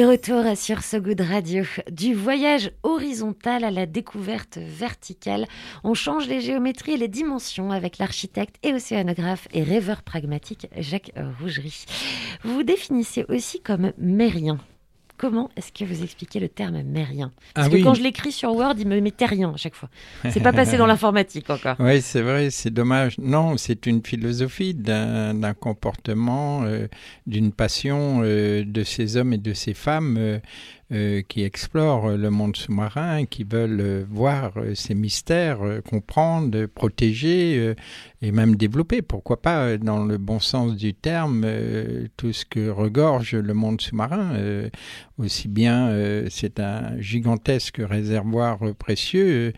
[0.05, 5.47] retour sur So Good Radio, du voyage horizontal à la découverte verticale,
[5.83, 11.11] on change les géométries et les dimensions avec l'architecte et océanographe et rêveur pragmatique Jacques
[11.39, 11.85] Rougerie.
[12.43, 14.59] Vous vous définissez aussi comme mérien.
[15.25, 17.81] Comment est-ce que vous expliquez le terme mérien Parce Ah que oui.
[17.81, 19.89] quand je l'écris sur Word, il me met terrien à chaque fois.
[20.29, 21.75] C'est pas passé dans l'informatique encore.
[21.79, 23.17] Oui, c'est vrai, c'est dommage.
[23.17, 26.87] Non, c'est une philosophie d'un comportement, euh,
[27.25, 30.39] d'une passion euh, de ces hommes et de ces femmes
[30.91, 37.73] euh, qui explorent le monde sous-marin, qui veulent euh, voir euh, ces mystères, comprendre, protéger
[38.21, 41.43] et même développer, pourquoi pas, dans le bon sens du terme,
[42.17, 44.37] tout ce que regorge le monde sous-marin.
[45.17, 45.91] aussi bien,
[46.29, 49.53] c'est un gigantesque réservoir précieux.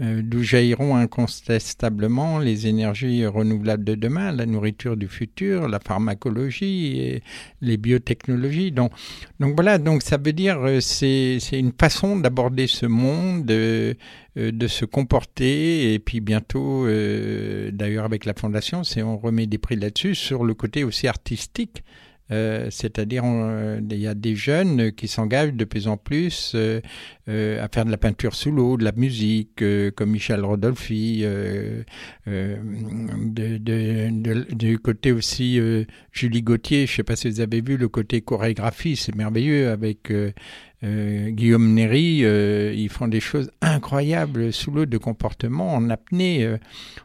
[0.00, 5.78] Euh, euh, d'où jailliront incontestablement les énergies renouvelables de demain, la nourriture du futur, la
[5.80, 7.22] pharmacologie et
[7.60, 8.72] les biotechnologies.
[8.72, 8.92] Donc,
[9.38, 13.94] donc voilà, donc ça veut dire euh, c'est une façon d'aborder ce monde, euh,
[14.36, 16.86] euh, de se comporter et puis bientôt,
[17.72, 21.82] d'ailleurs avec la fondation, c'est on remet des prix là-dessus sur le côté aussi artistique.
[22.30, 26.80] Euh, C'est-à-dire, on- il y a des jeunes qui s'engagent de plus en plus euh,
[27.28, 30.40] euh, à faire de la peinture sous l'eau, de la musique, euh, comme Michel
[31.24, 31.82] euh,
[32.28, 32.56] euh,
[34.10, 36.86] de- du côté aussi euh, Julie Gauthier.
[36.86, 40.10] Je ne sais pas si vous avez vu le côté chorégraphie, c'est merveilleux avec
[40.82, 46.44] euh, Guillaume Néry, euh, ils font des choses incroyables sous l'eau de comportement en apnée.
[46.44, 46.56] euh.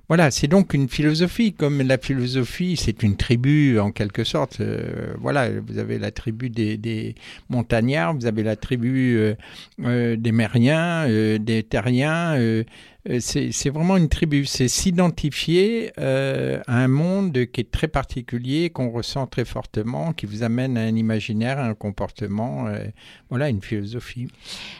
[0.07, 1.53] voilà, c'est donc une philosophie.
[1.53, 4.61] Comme la philosophie, c'est une tribu en quelque sorte.
[4.61, 7.15] euh, voilà, vous avez la tribu des, des
[7.49, 9.35] montagnards, vous avez la tribu euh,
[9.83, 11.07] euh, des mériens,
[11.39, 12.63] des terriens.
[13.07, 18.71] Euh, c'est vraiment une tribu, c'est s'identifier euh, à un monde qui est très particulier,
[18.71, 22.85] qu'on ressent très fortement, qui vous amène à un imaginaire, à un comportement, euh,
[23.29, 24.27] voilà, une philosophie.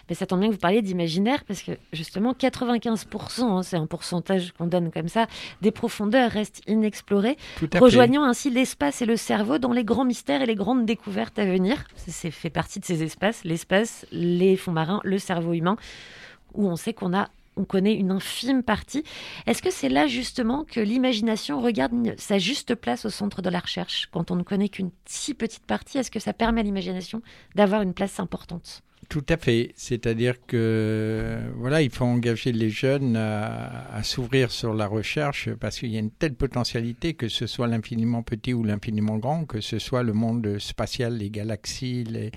[0.10, 3.86] Mais ça tombe bien que vous parliez d'imaginaire parce que justement 95%, hein, c'est un
[3.86, 5.28] pourcentage qu'on donne comme ça,
[5.62, 7.38] des profondeurs restent inexplorées,
[7.76, 11.46] rejoignant ainsi l'espace et le cerveau dans les grands mystères et les grandes découvertes à
[11.46, 11.84] venir.
[11.96, 15.78] C'est fait partie de ces espaces, l'espace, les fonds marins, le cerveau humain,
[16.56, 19.04] où on sait qu'on a on connaît une infime partie.
[19.46, 23.60] Est-ce que c'est là justement que l'imagination regarde sa juste place au centre de la
[23.60, 24.08] recherche?
[24.12, 27.22] Quand on ne connaît qu'une si petite partie, est-ce que ça permet à l'imagination
[27.56, 28.84] d'avoir une place importante?
[29.10, 29.72] Tout à fait.
[29.76, 35.78] C'est-à-dire que voilà, il faut engager les jeunes à, à s'ouvrir sur la recherche parce
[35.80, 39.62] qu'il y a une telle potentialité que ce soit l'infiniment petit ou l'infiniment grand, que
[39.62, 42.32] ce soit le monde spatial, les galaxies, les,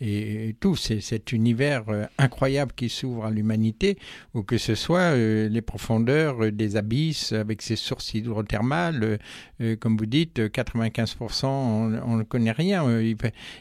[0.00, 3.98] et tout, c'est cet univers euh, incroyable qui s'ouvre à l'humanité,
[4.34, 9.18] ou que ce soit euh, les profondeurs euh, des abysses avec ces sources hydrothermales,
[9.80, 13.00] comme vous dites, 95% on ne connaît rien.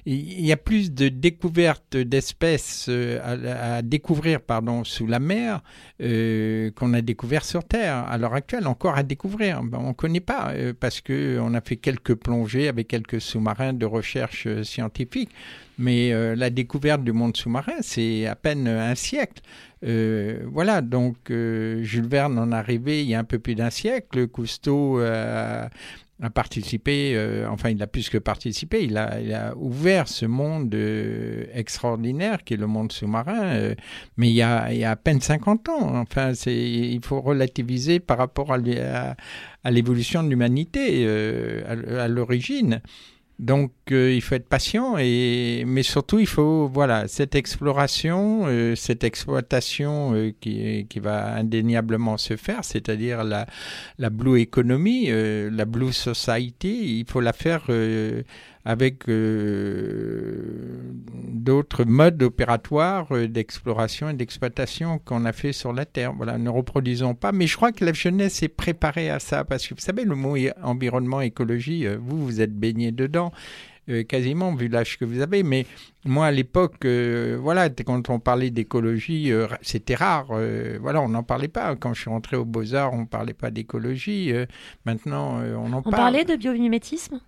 [0.05, 5.61] Il y a plus de découvertes d'espèces à, découvrir pardon, sous la mer
[5.99, 7.95] qu'on a découvert sur Terre.
[8.07, 9.63] À l'heure actuelle, encore à découvrir.
[9.63, 13.73] Ben, on ne connaît pas euh, parce qu'on a fait quelques plongées avec quelques sous-marins
[13.73, 15.29] de recherche scientifique.
[15.77, 19.41] Mais euh, la découverte du monde sous-marin, c'est à peine un siècle.
[19.83, 23.55] Euh, voilà, donc euh, Jules Verne en est arrivé il y a un peu plus
[23.55, 24.27] d'un siècle.
[24.27, 25.69] Cousteau a
[26.33, 27.19] participé,
[27.49, 30.73] enfin il a plus que participé, il a, ouvert ce monde
[31.53, 33.73] extraordinaire qui est le monde sous-marin,
[34.15, 35.95] mais il y, a, à peine 50 ans.
[35.97, 39.17] Enfin, il faut relativiser par rapport à, l'é- à-
[39.65, 41.05] à l'évolution de l'humanité
[41.67, 42.81] à l'origine.
[43.37, 48.75] Donc euh, il faut être patient et mais surtout il faut voilà cette exploration, euh,
[48.75, 53.45] cette exploitation euh, qui qui va indéniablement se faire, c'est-à-dire la
[53.97, 57.67] la blue economy, la blue society, il faut la faire
[58.65, 66.13] avec euh, d'autres modes opératoires euh, d'exploration et d'exploitation qu'on a fait sur la Terre.
[66.13, 67.31] Voilà, ne reproduisons pas.
[67.31, 70.15] Mais je crois que la jeunesse est préparée à ça parce que vous savez, le
[70.15, 73.31] mot environnement, écologie, euh, vous, vous êtes baigné dedans.
[73.87, 75.67] euh, quasiment vu l'âge que vous avez, mais
[76.05, 80.25] moi à l'époque, euh, voilà, quand on parlait d'écologie, euh, c'était rare.
[80.81, 81.75] voilà, on n'en parlait pas.
[81.75, 84.33] Quand je suis rentré aux Beaux Arts, on parlait pas d'écologie.
[84.85, 85.95] maintenant, on en On parle.
[85.95, 87.19] parlait de biomimétisme?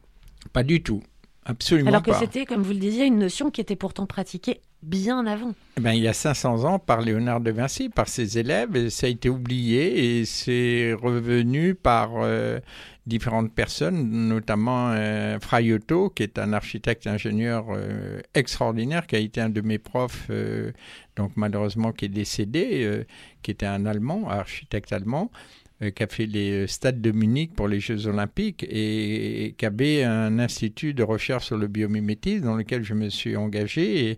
[0.52, 1.02] Pas du tout,
[1.48, 5.26] absolument Alors que c'était, comme vous le disiez, une notion qui était pourtant pratiquée bien
[5.26, 5.54] avant.
[5.78, 8.90] Eh ben, il y a 500 ans par Léonard de Vinci, par ses élèves, et
[8.90, 12.60] ça a été oublié et c'est revenu par euh,
[13.08, 19.20] différentes personnes, notamment euh, Fra Otto, qui est un architecte ingénieur euh, extraordinaire, qui a
[19.20, 20.72] été un de mes profs, euh,
[21.16, 23.06] donc malheureusement qui est décédé,
[23.42, 25.32] qui était un Allemand, architecte allemand
[25.80, 30.04] qui a fait les euh, stades de Munich pour les Jeux Olympiques et, qui avait
[30.04, 34.18] un institut de recherche sur le biomimétisme dans lequel je me suis engagé.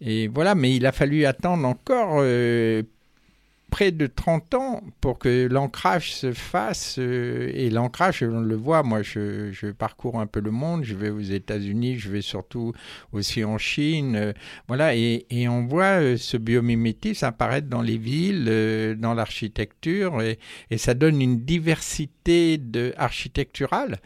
[0.00, 2.82] Et voilà, mais il a fallu attendre encore euh,
[3.70, 6.96] près de 30 ans pour que l'ancrage se fasse.
[6.98, 11.10] euh, et l'ancrage, on le voit, moi je, parcours un peu le monde, je vais
[11.10, 12.72] aux États-Unis, je vais surtout
[13.12, 14.16] aussi en Chine.
[14.16, 14.32] euh,
[14.68, 20.38] voilà, et, on voit euh, ce biomimétisme apparaître dans les villes, dans l'architecture, et,
[20.76, 22.60] ça donne une diversité
[22.96, 23.98] architecturale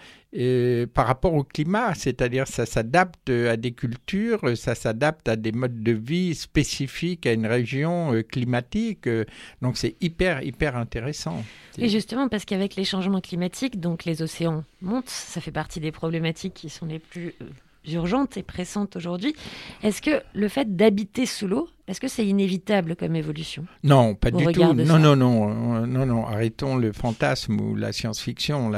[0.95, 5.83] par rapport au climat, c'est-à-dire ça s'adapte à des cultures, ça s'adapte à des modes
[5.83, 9.07] de vie spécifiques à une région euh, climatique.
[9.07, 9.24] euh,
[9.62, 11.43] donc c'est hyper, hyper intéressant.
[11.78, 15.93] Et justement, parce qu'avec les changements climatiques, donc les océans montent, ça fait partie des
[15.93, 17.47] problématiques qui sont les plus euh,
[17.89, 19.35] urgentes et pressantes aujourd'hui.
[19.83, 24.28] Est-ce que le fait d'habiter sous l'eau, est-ce que c'est inévitable comme évolution Non, pas
[24.28, 24.62] au du tout.
[24.74, 26.24] Non, non, non, euh, non, non.
[26.24, 28.70] Arrêtons le fantasme ou la science-fiction.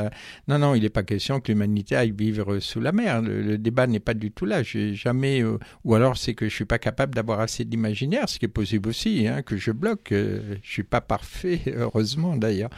[0.48, 3.20] Non, non, il n'est pas question que l'humanité aille vivre sous la mer.
[3.20, 4.62] Le, le débat n'est pas du tout là.
[4.62, 8.38] J'ai jamais, euh, ou alors c'est que je suis pas capable d'avoir assez d'imaginaire, ce
[8.38, 10.12] qui est possible aussi, hein, que je bloque.
[10.12, 12.70] Euh, je suis pas parfait, heureusement d'ailleurs.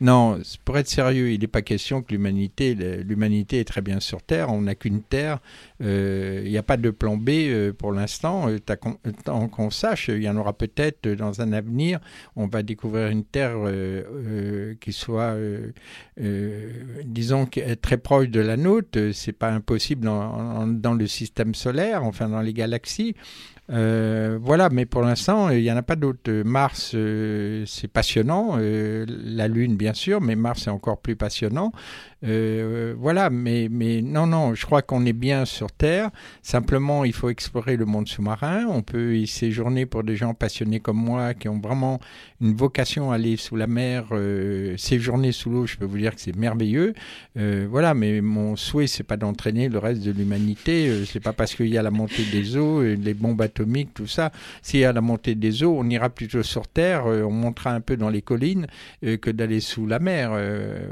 [0.00, 4.22] Non, pour être sérieux, il n'est pas question que l'humanité, l'humanité est très bien sur
[4.22, 4.52] Terre.
[4.52, 5.40] On n'a qu'une Terre.
[5.82, 8.46] Euh, Il n'y a pas de plan B pour l'instant.
[9.24, 12.00] Tant qu'on sache, il y en aura peut-être euh, dans un avenir.
[12.36, 15.36] On va découvrir une Terre euh, euh, qui soit,
[17.04, 17.48] disons,
[17.80, 19.10] très proche de la nôtre.
[19.12, 23.14] C'est pas impossible dans, le système solaire, enfin dans les galaxies.
[23.68, 26.42] Voilà, mais pour l'instant, il n'y en a pas d'autres.
[26.44, 26.96] Mars,
[27.66, 28.56] c'est passionnant.
[28.58, 31.72] La Lune, bien sûr, mais Mars, c'est encore plus passionnant.
[32.22, 36.10] Euh, voilà, mais, mais non, non, je crois qu'on est bien sur Terre.
[36.42, 38.66] Simplement, il faut explorer le monde sous-marin.
[38.68, 42.00] On peut y séjourner pour des gens passionnés comme moi, qui ont vraiment
[42.40, 45.66] une vocation à aller sous la mer, euh, séjourner sous l'eau.
[45.66, 46.94] Je peux vous dire que c'est merveilleux.
[47.38, 51.04] Euh, voilà, mais mon souhait, c'est pas d'entraîner le reste de l'humanité.
[51.06, 54.30] C'est pas parce qu'il y a la montée des eaux, les bombes atomiques, tout ça.
[54.62, 57.06] S'il y a la montée des eaux, on ira plutôt sur Terre.
[57.06, 58.66] on montera un peu dans les collines
[59.02, 60.32] que d'aller sous la mer.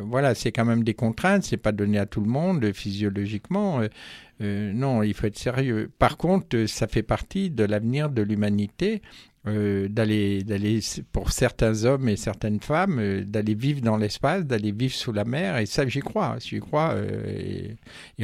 [0.03, 1.18] Voilà, c'est quand même des contraintes.
[1.43, 3.81] C'est pas donné à tout le monde euh, physiologiquement.
[3.81, 3.89] Euh,
[4.41, 5.91] euh, non, il faut être sérieux.
[5.99, 9.03] Par contre, ça fait partie de l'avenir de l'humanité.
[9.47, 10.81] d'aller d'aller
[11.13, 15.57] pour certains hommes et certaines femmes d'aller vivre dans l'espace d'aller vivre sous la mer
[15.57, 16.97] et ça j'y crois j'y crois
[17.27, 17.77] et,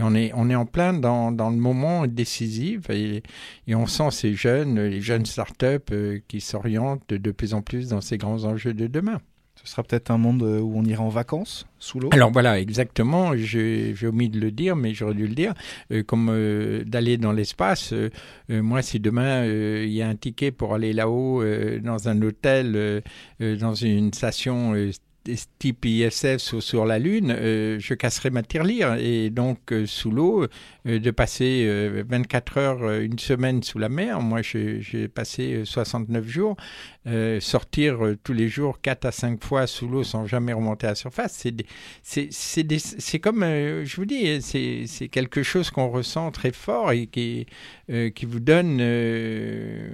[0.02, 3.22] on est on est en plein dans, dans le moment décisif et,
[3.66, 5.90] et on sent ces jeunes les jeunes start-up
[6.28, 9.20] qui s'orientent de plus en plus dans ces grands enjeux de demain
[9.64, 12.10] Ce sera peut-être un monde euh, où on ira en vacances sous l'eau.
[12.12, 15.54] alors voilà, exactement, j'ai omis de le dire, mais j'aurais dû le dire,
[15.90, 17.94] euh, comme euh, d'aller dans l'espace.
[18.48, 21.42] moi, si demain il y a un ticket pour aller là-haut,
[21.82, 23.02] dans un hôtel,
[23.40, 24.74] dans une station
[25.58, 28.94] type ISS sur, sur la Lune, je casserai ma tirelire.
[28.94, 30.46] Et donc, sous l'eau,
[30.84, 35.64] de passer euh, 24 heures, euh, une semaine sous la mer, moi j'ai passé euh,
[35.64, 36.56] 69 jours,
[37.06, 40.86] euh, sortir euh, tous les jours 4 à 5 fois sous l'eau sans jamais remonter
[40.86, 41.46] à la surface,
[42.02, 47.46] c'est comme, euh, je vous dis, c'est quelque chose qu'on ressent très fort et qui,
[47.90, 49.90] euh, qui vous donne euh,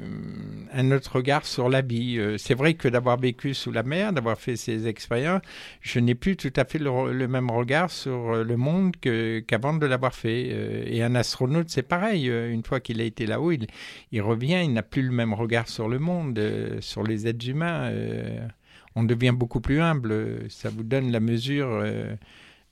[0.73, 2.19] un autre regard sur la vie.
[2.19, 5.43] Euh, c'est vrai que d'avoir vécu sous la mer, d'avoir fait ces expériences,
[5.81, 9.87] je n'ai plus tout à fait le, même regard sur euh, le monde qu'avant de
[9.87, 10.51] l'avoir fait.
[10.87, 12.29] Et un astronaute, c'est pareil.
[12.29, 15.69] Euh, Une fois qu'il a été là-haut, il, revient, il n'a plus le même regard
[15.69, 17.91] sur le monde, euh, sur les êtres humains.
[17.91, 18.47] euh,
[18.97, 20.51] on devient beaucoup plus humble.
[20.51, 21.81] Ça vous donne la mesure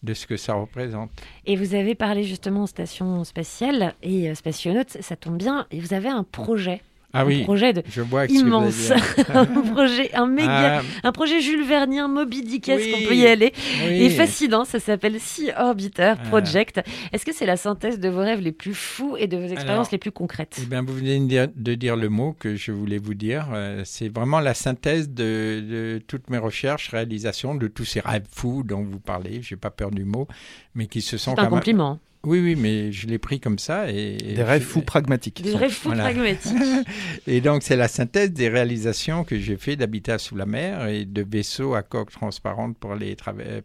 [0.03, 1.11] de ce que ça représente.
[1.47, 5.69] Et vous avez parlé justement station spatiale et spationaute, ça tombe bien.
[5.71, 6.83] Et vous avez un projet.
[7.15, 8.93] Ah un oui, projet de je vois immense,
[9.33, 13.27] un projet, un méga, Ah, un projet Jules Vernien, Moby Dickesque, Oui, on peut y
[13.27, 13.53] aller.
[13.87, 14.03] oui.
[14.03, 16.29] Et fascinant, ça s'appelle Sea Orbiter Ah.
[16.29, 16.83] Project.
[17.13, 19.69] Est-ce que c'est la synthèse de vos rêves les plus fous et de vos expériences
[19.71, 20.59] Alors, les plus concrètes?
[20.63, 23.49] Eh bien, vous venez de dire, le mot que je voulais vous dire.
[23.55, 28.27] Euh, c'est vraiment la synthèse de, de toutes mes recherches, réalisations, de tous ces rêves
[28.31, 29.41] fous dont vous parlez.
[29.41, 30.29] J'ai pas peur du mot,
[30.75, 31.99] mais qui se sont C'est un même- compliment.
[32.25, 33.91] Oui, oui, mais je l'ai pris comme ça.
[33.91, 35.43] Et, et Des rêves fous pragmatiques.
[35.43, 36.05] Des rêves fous Voilà.
[36.05, 36.53] pragmatiques.
[37.27, 41.05] Et donc, c'est la synthèse des réalisations que j'ai fait d'habitat sous la mer et
[41.05, 42.95] de vaisseaux à coque transparente pour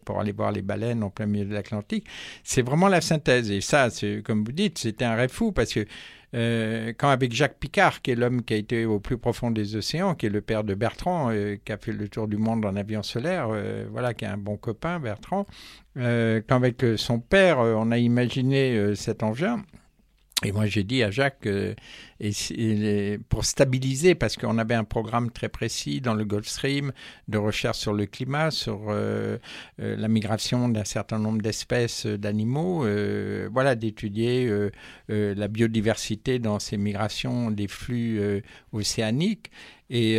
[0.04, 2.06] pour aller voir les baleines en plein milieu de l'Atlantique.
[2.44, 3.50] C'est vraiment la synthèse.
[3.50, 5.86] Et ça, c'est, comme vous dites, c'était un rêve fou parce que
[6.34, 9.76] euh, quand avec Jacques Picard, qui est l'homme qui a été au plus profond des
[9.76, 12.64] océans, qui est le père de Bertrand, euh, qui a fait le tour du monde
[12.64, 15.46] en avion solaire, euh, voilà, qui est un bon copain, Bertrand,
[15.96, 19.62] euh, quand avec euh, son père, euh, on a imaginé cet engin.
[20.44, 21.48] Et moi, j'ai dit à Jacques,
[22.20, 26.92] et, pour stabiliser, parce qu'on avait un programme très précis dans le Gulf Stream
[27.28, 29.38] de recherche sur le climat, sur euh,
[29.80, 32.86] euh, la migration d'un certain nombre d'espèces euh, d'animaux,
[33.50, 34.50] voilà, d'étudier
[35.08, 38.20] la biodiversité dans ces migrations des flux
[38.72, 39.50] océaniques.
[39.90, 40.18] Et,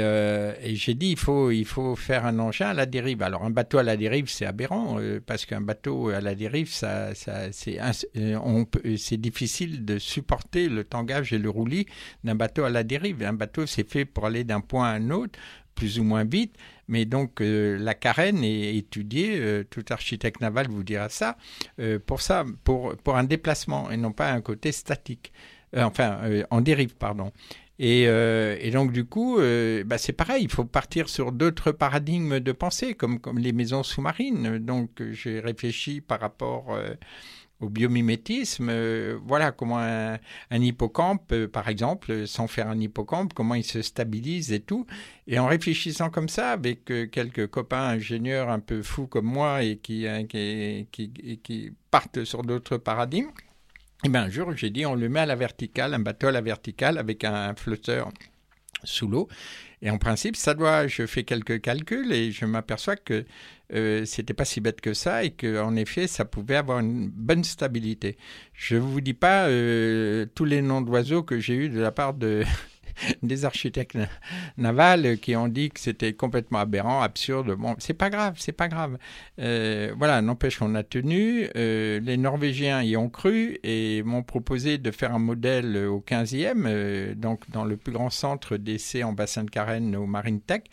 [0.63, 3.23] j'ai dit, il faut, il faut faire un engin à la dérive.
[3.23, 7.13] Alors, un bateau à la dérive, c'est aberrant, parce qu'un bateau à la dérive, ça,
[7.13, 11.85] c'est difficile de supporter le tangage et le roulis
[12.23, 13.23] d'un bateau à la dérive.
[13.23, 15.39] Un bateau, c'est fait pour aller d'un point à un autre,
[15.75, 16.55] plus ou moins vite.
[16.87, 21.37] Mais donc, euh, la carène est étudiée, euh, tout architecte naval vous dira ça,
[21.79, 25.31] euh, pour ça, pour, pour un déplacement, et non pas un côté statique.
[25.75, 26.19] Enfin,
[26.51, 27.33] en dérive, pardon.
[27.79, 28.07] Et,
[28.71, 29.37] donc, du coup,
[29.85, 33.83] bah, c'est pareil, il faut partir sur d'autres paradigmes de pensée, comme, comme les maisons
[33.83, 34.59] sous-marines.
[34.59, 36.79] Donc, j'ai réfléchi par rapport
[37.59, 38.69] au biomimétisme.
[38.69, 40.19] euh, voilà comment un,
[40.51, 44.85] hippocampe, euh, par exemple, euh, sans faire un hippocampe, comment il se stabilise et tout.
[45.27, 49.77] Et en réfléchissant comme ça, avec quelques copains ingénieurs un peu fous comme moi et
[49.77, 50.25] qui, hein,
[51.91, 53.31] partent sur d'autres paradigmes,
[54.03, 56.31] et bien un jour, j'ai dit, on le met à la verticale, un bateau à
[56.31, 58.11] la verticale avec un flotteur
[58.83, 59.27] sous l'eau.
[59.81, 60.87] Et en principe, ça doit.
[60.87, 63.25] Je fais quelques calculs et je m'aperçois que
[63.73, 67.09] euh, c'était pas si bête que ça et que en effet, ça pouvait avoir une
[67.09, 68.17] bonne stabilité.
[68.53, 72.13] Je vous dis pas euh, tous les noms d'oiseaux que j'ai eu de la part
[72.13, 72.43] de
[73.23, 74.09] des architectes na-
[74.57, 77.55] navals qui ont dit que c'était complètement aberrant, absurde.
[77.55, 78.97] Bon, c'est pas grave, c'est pas grave.
[79.39, 81.47] Euh, voilà, n'empêche qu'on a tenu.
[81.55, 86.63] Euh, les Norvégiens y ont cru et m'ont proposé de faire un modèle au 15e,
[86.65, 90.63] euh, donc dans le plus grand centre d'essai en bassin de Carène au Marine Tech.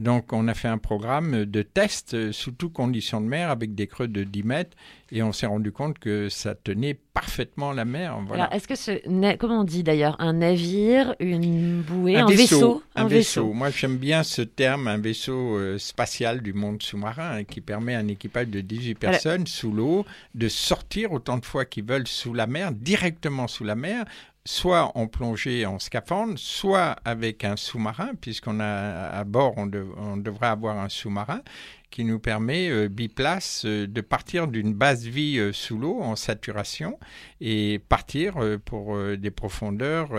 [0.00, 3.74] Donc, on a fait un programme de test euh, sous toutes conditions de mer avec
[3.74, 4.76] des creux de 10 mètres
[5.12, 8.18] et on s'est rendu compte que ça tenait parfaitement la mer.
[8.26, 8.44] Voilà.
[8.44, 9.36] Alors, est-ce que ce.
[9.36, 10.16] Comment on dit d'ailleurs?
[10.18, 13.52] Un navire, une bouée, un, un vaisseau, Un vaisseau.
[13.52, 17.94] Moi, j'aime bien ce terme, un vaisseau euh, spatial du monde sous-marin, hein, qui permet
[17.94, 19.12] à un équipage de 18 Voilà.
[19.12, 23.64] personnes sous l'eau de sortir autant de fois qu'ils veulent sous la mer, directement sous
[23.64, 24.06] la mer,
[24.44, 29.92] soit en plongée en scaphandre, soit avec un sous-marin, puisqu'on a à bord, on, dev-
[29.96, 31.42] on devrait avoir un sous-marin
[31.90, 36.16] qui nous permet, euh, biplace, euh, de partir d'une base vie euh, sous l'eau en
[36.16, 36.98] saturation
[37.40, 38.34] et partir
[38.64, 40.10] pour des profondeurs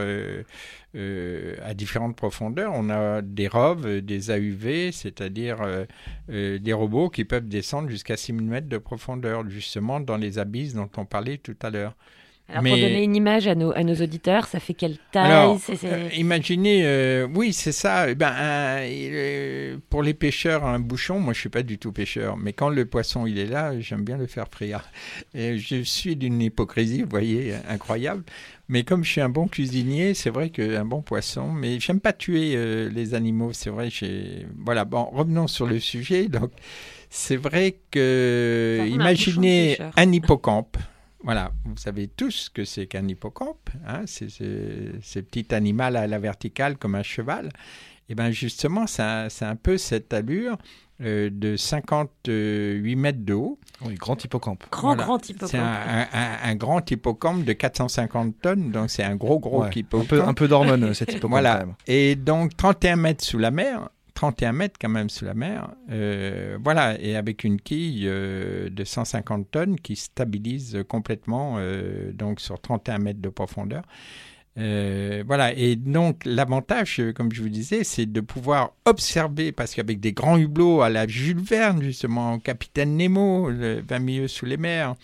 [0.94, 2.72] à différentes profondeurs.
[2.76, 5.60] On a des ROV, des AUV, c'est-à-dire
[6.28, 10.90] des robots qui peuvent descendre jusqu'à 6000 mètres de profondeur, justement dans les abysses dont
[10.98, 11.96] on parlait tout à l'heure.
[12.52, 15.60] Alors, pour donner une image à nos, à nos auditeurs, ça fait quelle taille Alors,
[15.84, 18.10] euh, imaginez, euh, oui, c'est ça.
[18.10, 21.92] Eh ben, un- euh, pour les pêcheurs, un bouchon, moi je suis pas du tout
[21.92, 24.84] pêcheur, mais quand le poisson il est là, j'aime bien le faire frire.
[25.34, 28.24] Et je suis d'une hypocrisie, vous voyez, incroyable.
[28.68, 32.14] Mais comme je suis un bon cuisinier, c'est vrai qu'un bon poisson, mais j'aime pas
[32.14, 32.56] tuer
[32.90, 33.90] les animaux, c'est vrai.
[34.58, 34.86] Voilà.
[34.86, 36.28] Bon, revenons sur le sujet.
[36.30, 36.52] Donc,
[37.10, 40.78] c'est vrai que imaginez un hippocampe.
[41.24, 43.70] Voilà, vous savez tous ce que c'est qu'un hippocampe.
[43.88, 47.50] Hein, c'est ce, ce petit animal à la verticale comme un cheval.
[48.10, 50.58] Et bien justement, c'est un, c'est un peu cette allure
[51.02, 53.60] euh, de 58 mètres de haut.
[53.86, 54.64] Oui, grand hippocampe.
[54.72, 55.04] Grand, Voilà.
[55.04, 55.56] grand C'est hippocampe.
[55.62, 60.06] un, un- un grand hippocampe de 450 tonnes, donc c'est un gros, gros Ouais, hippocampe.
[60.06, 61.32] un peu, un peu d'hormones, cet hippocampe.
[61.32, 61.66] Voilà.
[61.88, 66.58] Et donc 31 mètres sous la mer, 31 mètres quand même sous la mer, euh,
[66.64, 72.60] voilà, et avec une quille euh, de 150 tonnes qui stabilise complètement euh, donc sur
[72.60, 73.84] 31 mètres de profondeur.
[74.56, 80.14] Voilà, et donc l'avantage, comme je vous disais, c'est de pouvoir observer, parce qu'avec des
[80.14, 84.96] grands hublots à la Jules Verne, justement, Capitaine Nemo, le 20 milieux sous les mers,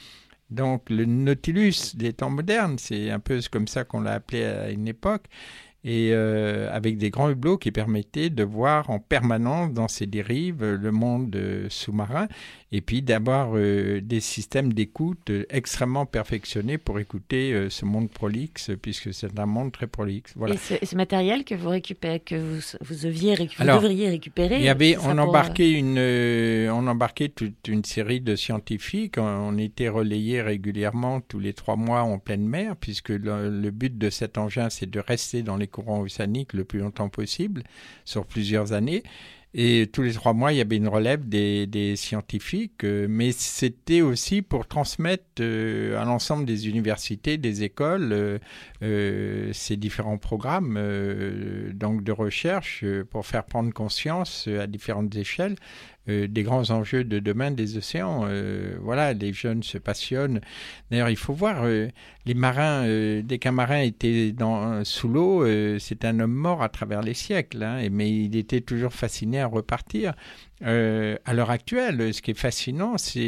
[0.50, 4.70] donc le Nautilus des temps modernes, c'est un peu comme ça qu'on l'a appelé à
[4.70, 5.24] une époque,
[5.88, 10.62] et euh, avec des grands hublots qui permettaient de voir en permanence dans ces dérives
[10.62, 12.28] le monde euh, sous-marin
[12.74, 18.10] et puis d'avoir euh, des systèmes d'écoute euh, extrêmement perfectionnés pour écouter euh, ce monde
[18.10, 20.34] prolixe puisque c'est un monde très prolixe.
[20.36, 20.56] Voilà.
[20.56, 24.58] Et ce, matériel que vous récupérez, que vous, vous, vous Alors, devriez récupérer.
[24.58, 28.20] Il y avait, ce sera on pour, embarquait une, euh, on embarquait toute une série
[28.20, 29.18] de scientifiques.
[29.18, 33.72] On, on était relayés régulièrement tous les trois mois en pleine mer, puisque le, le
[33.72, 37.64] but de cet engin, c'est de rester dans les courants océaniques le plus longtemps possible,
[38.04, 39.04] sur plusieurs années.
[39.60, 44.02] Et tous les trois mois, il y avait une relève des, scientifiques, euh, mais c'était
[44.02, 48.40] aussi pour transmettre euh, à l'ensemble des universités, des écoles,
[48.84, 50.80] euh, ces différents programmes
[51.74, 55.56] donc de recherche pour faire prendre conscience à différentes échelles
[56.10, 58.26] euh, des grands enjeux de demain des océans.
[58.28, 60.42] Euh, voilà, les jeunes se passionnent.
[60.90, 61.88] D'ailleurs, il faut voir euh,
[62.26, 62.86] les marins.
[63.22, 65.46] dès qu'un marin était dans, sous l'eau,
[65.80, 67.64] c'est un homme mort à travers les siècles.
[67.64, 70.14] hein, mais il était toujours fasciné à repartir.
[70.64, 73.20] Euh, à l'heure actuelle, ce qui est fascinant, c'est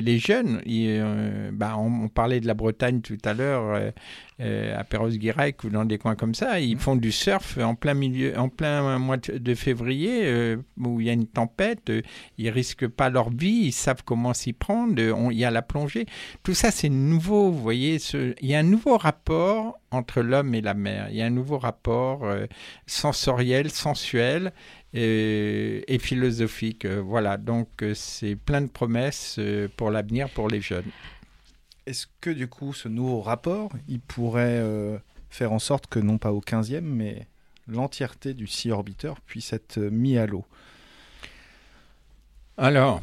[0.00, 0.60] les jeunes.
[0.68, 3.92] Euh, bah, on, on parlait de la Bretagne tout à l'heure,
[4.40, 6.58] euh, à Perros-Guirec ou dans des coins comme ça.
[6.58, 11.10] Ils font du surf en plein milieu, en plein mois de février où il y
[11.10, 11.92] a une tempête.
[12.36, 15.00] ils risquent pas leur vie, ils savent comment s'y prendre.
[15.12, 16.06] on- Il y a la plongée.
[16.42, 17.50] Tout ça, c'est nouveau.
[17.52, 21.06] Vous voyez, ce- il y a un nouveau rapport entre l'homme et la mer.
[21.10, 22.24] Il y a un nouveau rapport
[22.86, 24.52] sensoriel, sensuel
[24.94, 26.84] et philosophique.
[26.84, 30.90] Euh, voilà, donc euh, c'est plein de promesses euh, pour l'avenir pour les jeunes.
[31.86, 34.98] Est-ce que du coup, ce nouveau rapport, il pourrait euh,
[35.30, 37.26] faire en sorte que non pas au 15e, mais
[37.66, 40.44] l'entièreté du Sea Orbiter puisse être mis à l'eau?
[42.56, 43.00] Alors,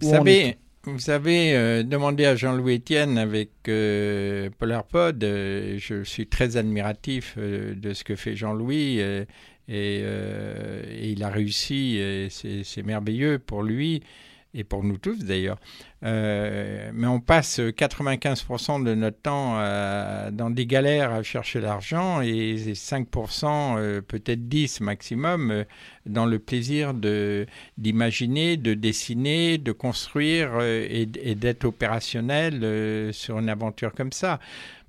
[0.00, 5.22] vous Où savez, vous avez euh, demandé à Jean-Louis Etienne avec euh, PolarPod.
[5.24, 9.00] euh, je suis très admiratif de ce que fait Jean-Louis
[9.70, 11.96] et, euh, et il a réussi.
[11.96, 14.02] et c'est merveilleux pour lui
[14.52, 15.58] et pour nous tous d'ailleurs.
[16.02, 22.22] Euh, mais on passe 95% de notre temps euh, dans des galères à chercher l'argent
[22.22, 25.64] et 5%, euh, peut-être 10 maximum,
[26.06, 26.94] dans le plaisir
[27.76, 34.40] d'imaginer, de dessiner, de construire et, d'être opérationnel sur une aventure comme ça.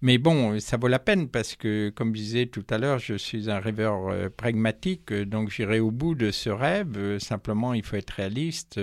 [0.01, 3.15] Mais bon, ça vaut la peine parce que, comme je disais tout à l'heure, je
[3.15, 7.19] suis un rêveur pragmatique, donc j'irai au bout de ce rêve.
[7.19, 8.79] Simplement, il faut être réaliste.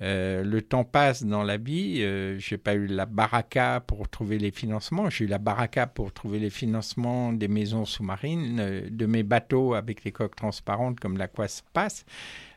[0.00, 2.02] le temps passe dans la vie.
[2.02, 5.08] Euh, j'ai pas eu la baraka pour trouver les financements.
[5.08, 9.74] J'ai eu la baraka pour trouver les financements des maisons sous-marines, euh, de mes bateaux
[9.74, 12.04] avec les coques transparentes comme l'Aquas passe.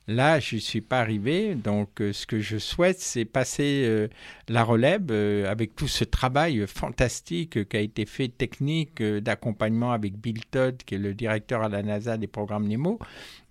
[0.08, 1.54] Là, je ne suis pas arrivé.
[1.54, 4.08] Donc, euh, ce que je souhaite, c'est passer euh,
[4.48, 5.12] la relève
[5.48, 10.96] avec tout ce travail fantastique qui a été fait technique d'accompagnement avec Bill Todd, qui
[10.96, 12.98] est le directeur à la NASA des programmes Nemo.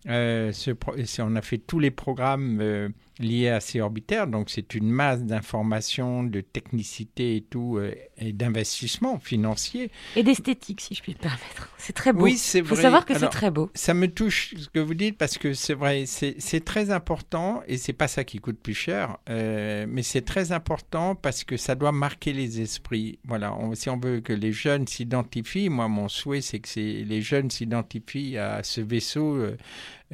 [0.06, 6.22] On a fait tous les programmes liés à ces orbitaires, donc c'est une masse d'informations,
[6.22, 9.90] de technicité et tout, euh, et d'investissement financier.
[10.16, 11.72] Et d'esthétique, si je puis me permettre.
[11.78, 12.24] C'est très beau.
[12.24, 12.82] Oui, c'est Il faut vrai.
[12.82, 13.70] savoir que c'est très beau.
[13.74, 17.76] Ça me touche ce que vous dites parce que c'est vrai, c'est très important et
[17.76, 21.74] c'est pas ça qui coûte plus cher, euh, mais c'est très important parce que ça
[21.74, 23.18] doit marquer les esprits.
[23.24, 27.22] Voilà, on- si on veut que les jeunes s'identifient, moi mon souhait c'est que les
[27.22, 29.56] jeunes s'identifient à ce vaisseau euh,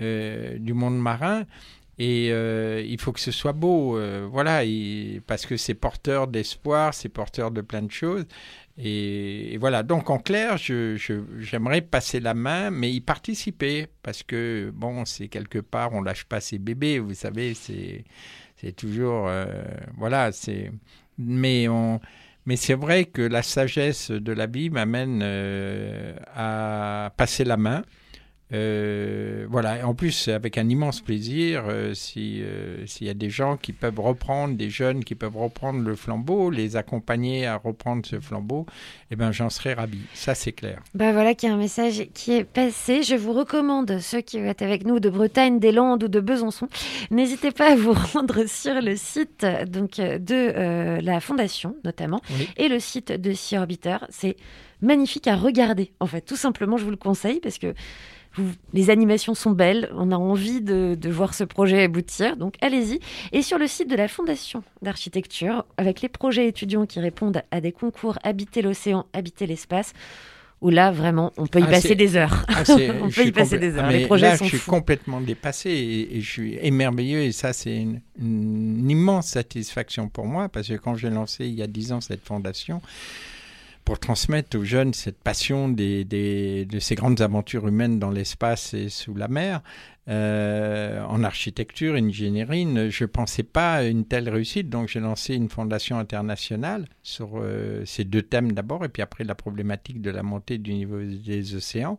[0.01, 1.45] euh, du monde marin.
[1.99, 4.63] Et euh, il faut que ce soit beau, euh, voilà,
[5.27, 8.27] parce que c'est porteur d'espoir, c'est porteur de plein de choses.
[8.77, 15.05] Et, voilà, donc en clair, j'aimerais passer la main, mais y participer, parce que, bon,
[15.05, 18.05] c'est quelque part, on lâche pas ses bébés, vous savez, c'est
[18.73, 19.47] toujours, euh,
[19.97, 20.73] voilà, c'est...
[21.19, 21.67] Mais.
[22.47, 25.23] Mais c'est vrai que la sagesse de la vie m'amène
[26.35, 27.83] à passer la main.
[28.53, 33.31] Euh, voilà, en plus avec un immense plaisir euh, si euh, s'il y a des
[33.31, 38.05] gens qui peuvent reprendre, des jeunes qui peuvent reprendre le flambeau, les accompagner à reprendre
[38.05, 38.67] ce flambeau,
[39.11, 39.99] eh ben j'en serais ravi.
[40.13, 40.83] Ça c'est clair.
[40.95, 43.03] Bah voilà qu'il y a un message qui est passé.
[43.03, 46.69] Je vous recommande, ceux qui êtes avec nous de Bretagne, des Landes ou de Besançon,
[47.11, 52.49] n'hésitez pas à vous rendre sur le site donc, de euh, la Fondation notamment Oui.
[52.59, 53.97] et le site de Sea Orbiter.
[54.11, 54.37] C'est
[54.83, 56.21] magnifique à regarder en fait.
[56.21, 57.75] Tout simplement, je vous le conseille parce que
[58.73, 63.01] les animations sont belles, on a envie de, de voir ce projet aboutir, donc allez-y.
[63.33, 67.61] Et sur le site de la Fondation d'architecture, avec les projets étudiants qui répondent à
[67.61, 69.93] des concours Habiter l'océan, Habiter l'espace,
[70.61, 72.47] où là, vraiment, on peut y Ah, passer des heures.
[72.49, 72.63] Ah,
[73.03, 73.85] on peut y passer des heures.
[73.87, 74.71] Ah, les projets là, sont je suis fous.
[74.71, 80.25] complètement dépassé et, et je suis émerveilleux et ça c'est une, une immense satisfaction pour
[80.27, 82.81] moi parce que quand j'ai lancé il y a dix ans cette fondation
[83.85, 88.73] pour transmettre aux jeunes cette passion des, des- de ces grandes aventures humaines dans l'espace
[88.75, 89.63] et sous la mer,
[90.09, 94.69] euh, en architecture, ingénierie, ne- je ne pensais pas à une telle réussite.
[94.71, 99.25] Donc j'ai lancé une fondation internationale sur euh, ces deux thèmes d'abord et puis après
[99.25, 101.99] la problématique de la montée du niveau des océans.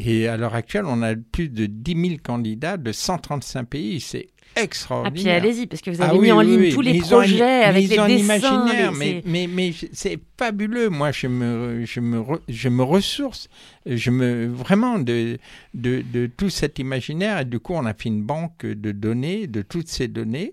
[0.00, 4.00] Et à l'heure actuelle, on a plus de 10 000 candidats de 135 pays.
[4.00, 4.26] C'est
[4.56, 5.42] Ah, puis extraordinaire.
[5.42, 6.72] allez-y, parce que vous Ah avez oui, mis en ligne oui.
[6.72, 8.22] tous les projets avec les un dessins.
[8.24, 10.90] imaginaire, les- mais, c'est- mais, mais c'est fabuleux.
[10.90, 13.48] Moi, je me, je me, re- je me ressource,
[13.84, 15.38] je me, vraiment de,
[15.74, 17.40] de, de tout cet imaginaire.
[17.40, 20.52] Et du coup, on a fait une banque de données, de toutes ces données.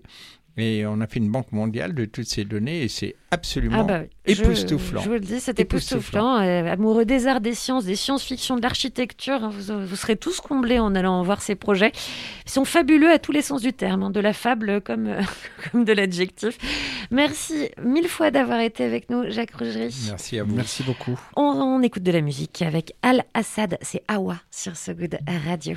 [0.58, 2.82] Et on a fait une banque mondiale de toutes ces données.
[2.82, 5.00] Et c'est absolument Ah bah, je- époustouflant.
[5.00, 6.42] Je, vous le dis, c'est Époustouflant.
[6.42, 6.68] époustouflant.
[6.68, 10.40] Euh, amoureux des arts, des sciences, des science-fiction, de l'architecture, hein, vous, vous serez tous
[10.42, 11.92] comblés en allant voir ces projets.
[12.44, 15.22] Ils sont fabuleux à tous les sens du terme, hein, de la fable comme, euh,
[15.72, 16.58] comme de l'adjectif.
[17.10, 19.94] Merci mille fois d'avoir été avec nous, Jacques Rougerie.
[20.08, 20.54] Merci à vous.
[20.54, 21.18] Merci beaucoup.
[21.34, 25.76] On, on écoute de la musique avec Al Assad, c'est Awa sur So Good Radio.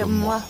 [0.00, 0.40] comme moi.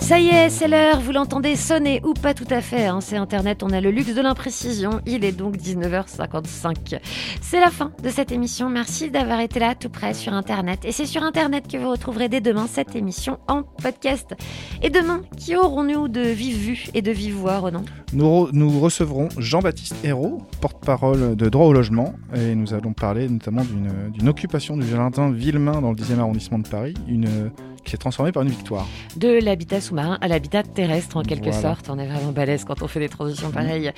[0.00, 3.16] Ça y est, c'est l'heure, vous l'entendez sonner ou pas tout à fait, hein, c'est
[3.18, 6.98] Internet, on a le luxe de l'imprécision, il est donc 19h55.
[7.42, 10.80] C'est la fin de cette émission, merci d'avoir été là tout près sur Internet.
[10.84, 14.34] Et c'est sur Internet que vous retrouverez dès demain cette émission en podcast.
[14.82, 17.82] Et demain, qui aurons-nous de vive vue et de vive voix, Renan
[18.14, 23.28] Nous, re- nous recevrons Jean-Baptiste Hérault, porte-parole de droit au logement, et nous allons parler
[23.28, 27.50] notamment d'une d'une occupation du jardin Villemain dans le 10e arrondissement de Paris, une,
[27.84, 28.86] qui s'est transformée par une victoire.
[29.16, 31.60] De l'habitat sous-marin à l'habitat terrestre en quelque Voilà.
[31.60, 31.88] sorte.
[31.90, 33.92] On est vraiment balèze quand on fait des transitions pareilles.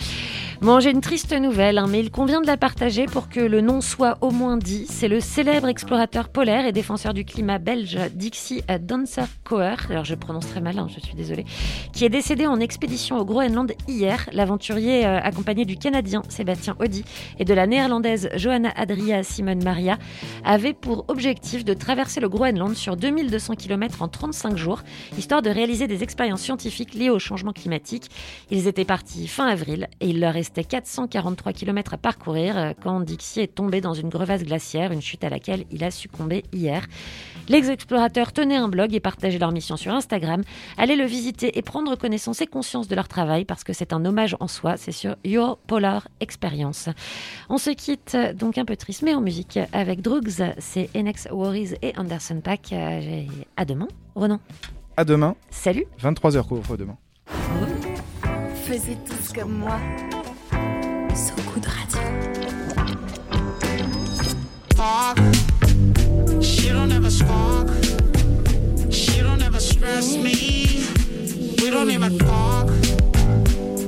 [0.60, 3.60] Bon, j'ai une triste nouvelle, hein, mais il convient de la partager pour que le
[3.62, 4.86] nom soit au moins dit.
[4.88, 10.14] C'est le célèbre explorateur polaire et défenseur du climat belge Dixie Dancer Coer, alors je
[10.14, 11.44] prononce très mal, hein, je suis désolée,
[11.92, 14.28] qui est décédé en expédition au Groenland hier.
[14.32, 17.04] L'aventurier, euh, accompagné du Canadien Sébastien Audi
[17.38, 19.98] et de la néerlandaise Johanna Adria Simon Maria,
[20.44, 23.69] avait pour objectif de traverser le Groenland sur 2200 km
[24.00, 24.82] en 35 jours,
[25.16, 28.10] histoire de réaliser des expériences scientifiques liées au changement climatique.
[28.50, 33.00] Ils étaient partis fin avril et il leur restait 443 km à parcourir euh, quand
[33.00, 36.86] Dixie est tombé dans une crevasse glaciaire, une chute à laquelle il a succombé hier.
[37.51, 40.42] Les explorateurs tenaient un blog et partageaient leur mission sur Instagram.
[40.78, 44.05] Allez le visiter et prendre connaissance et conscience de leur travail parce que c'est un
[44.05, 44.76] hommage en soi.
[44.76, 46.88] C'est sur Your Polar Experience.
[47.48, 50.55] On se quitte donc un peu triste, mais en musique avec Drugs.
[50.59, 52.72] C'est Enex Worries et Anderson Pack.
[52.72, 53.24] Euh,
[53.57, 54.38] À demain, Renan.
[54.96, 55.86] À demain, Salut.
[56.01, 56.96] 23h couvre demain.
[58.64, 59.76] Faisiez tous comme moi.
[61.53, 62.01] Good Radio.
[66.42, 67.68] She don't ever spark.
[68.90, 70.86] She don't ever stress me.
[71.58, 72.70] We don't even talk.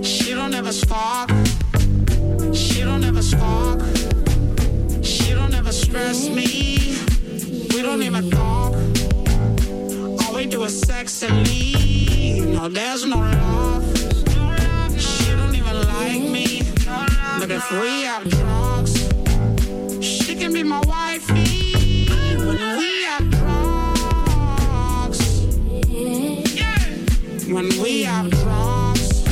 [0.03, 1.31] She don't ever spark.
[2.53, 3.81] She don't ever spark.
[5.03, 6.97] She don't ever stress me.
[7.71, 8.75] We don't even talk.
[10.21, 12.47] All we do is sex and leave.
[12.49, 13.85] No, there's no love.
[15.01, 16.63] She don't even like me.
[17.41, 18.93] But if we have drugs.
[20.05, 21.52] She can be my wifey
[27.53, 29.25] When we have drugs.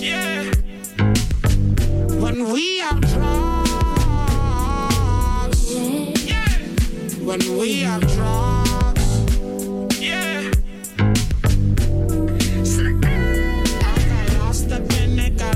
[0.00, 0.50] Yeah.
[2.18, 4.42] When we have drugs.
[6.26, 6.48] Yeah.
[7.22, 9.08] When we have drugs.
[10.00, 10.50] Yeah.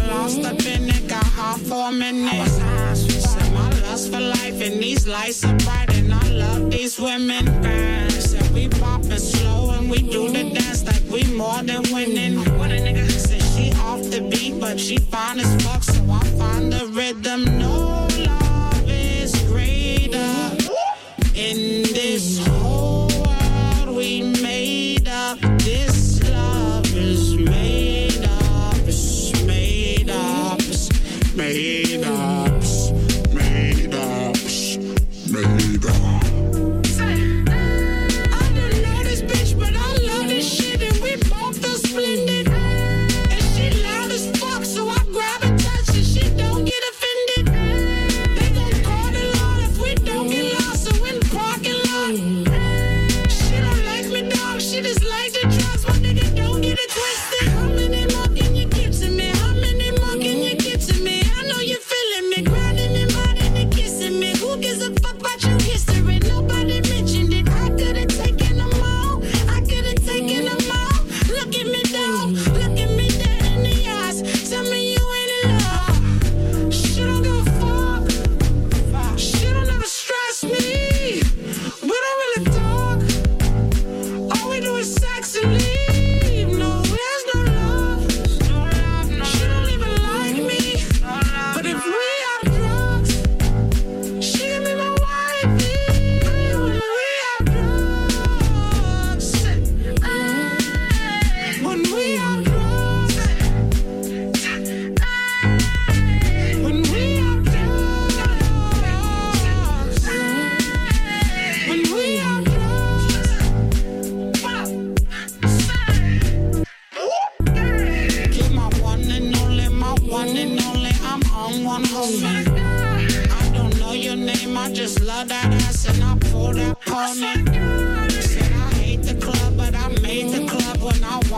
[0.06, 2.32] Lost lost for a minute.
[2.32, 7.46] I for life, these lights are bright, and I love these women.
[8.10, 10.55] Said we poppin' slow, and we do the
[11.36, 12.38] more than winning.
[12.58, 16.24] What a nigga said she off the beat, but she fine as fuck, so I
[16.38, 17.65] find the rhythm.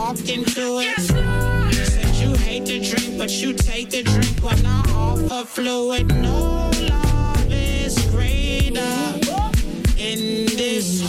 [0.09, 0.99] Walked into it.
[1.01, 6.07] Said you hate to drink, but you take the drink when I offer fluid.
[6.07, 8.81] No love is greater
[9.97, 11.01] in this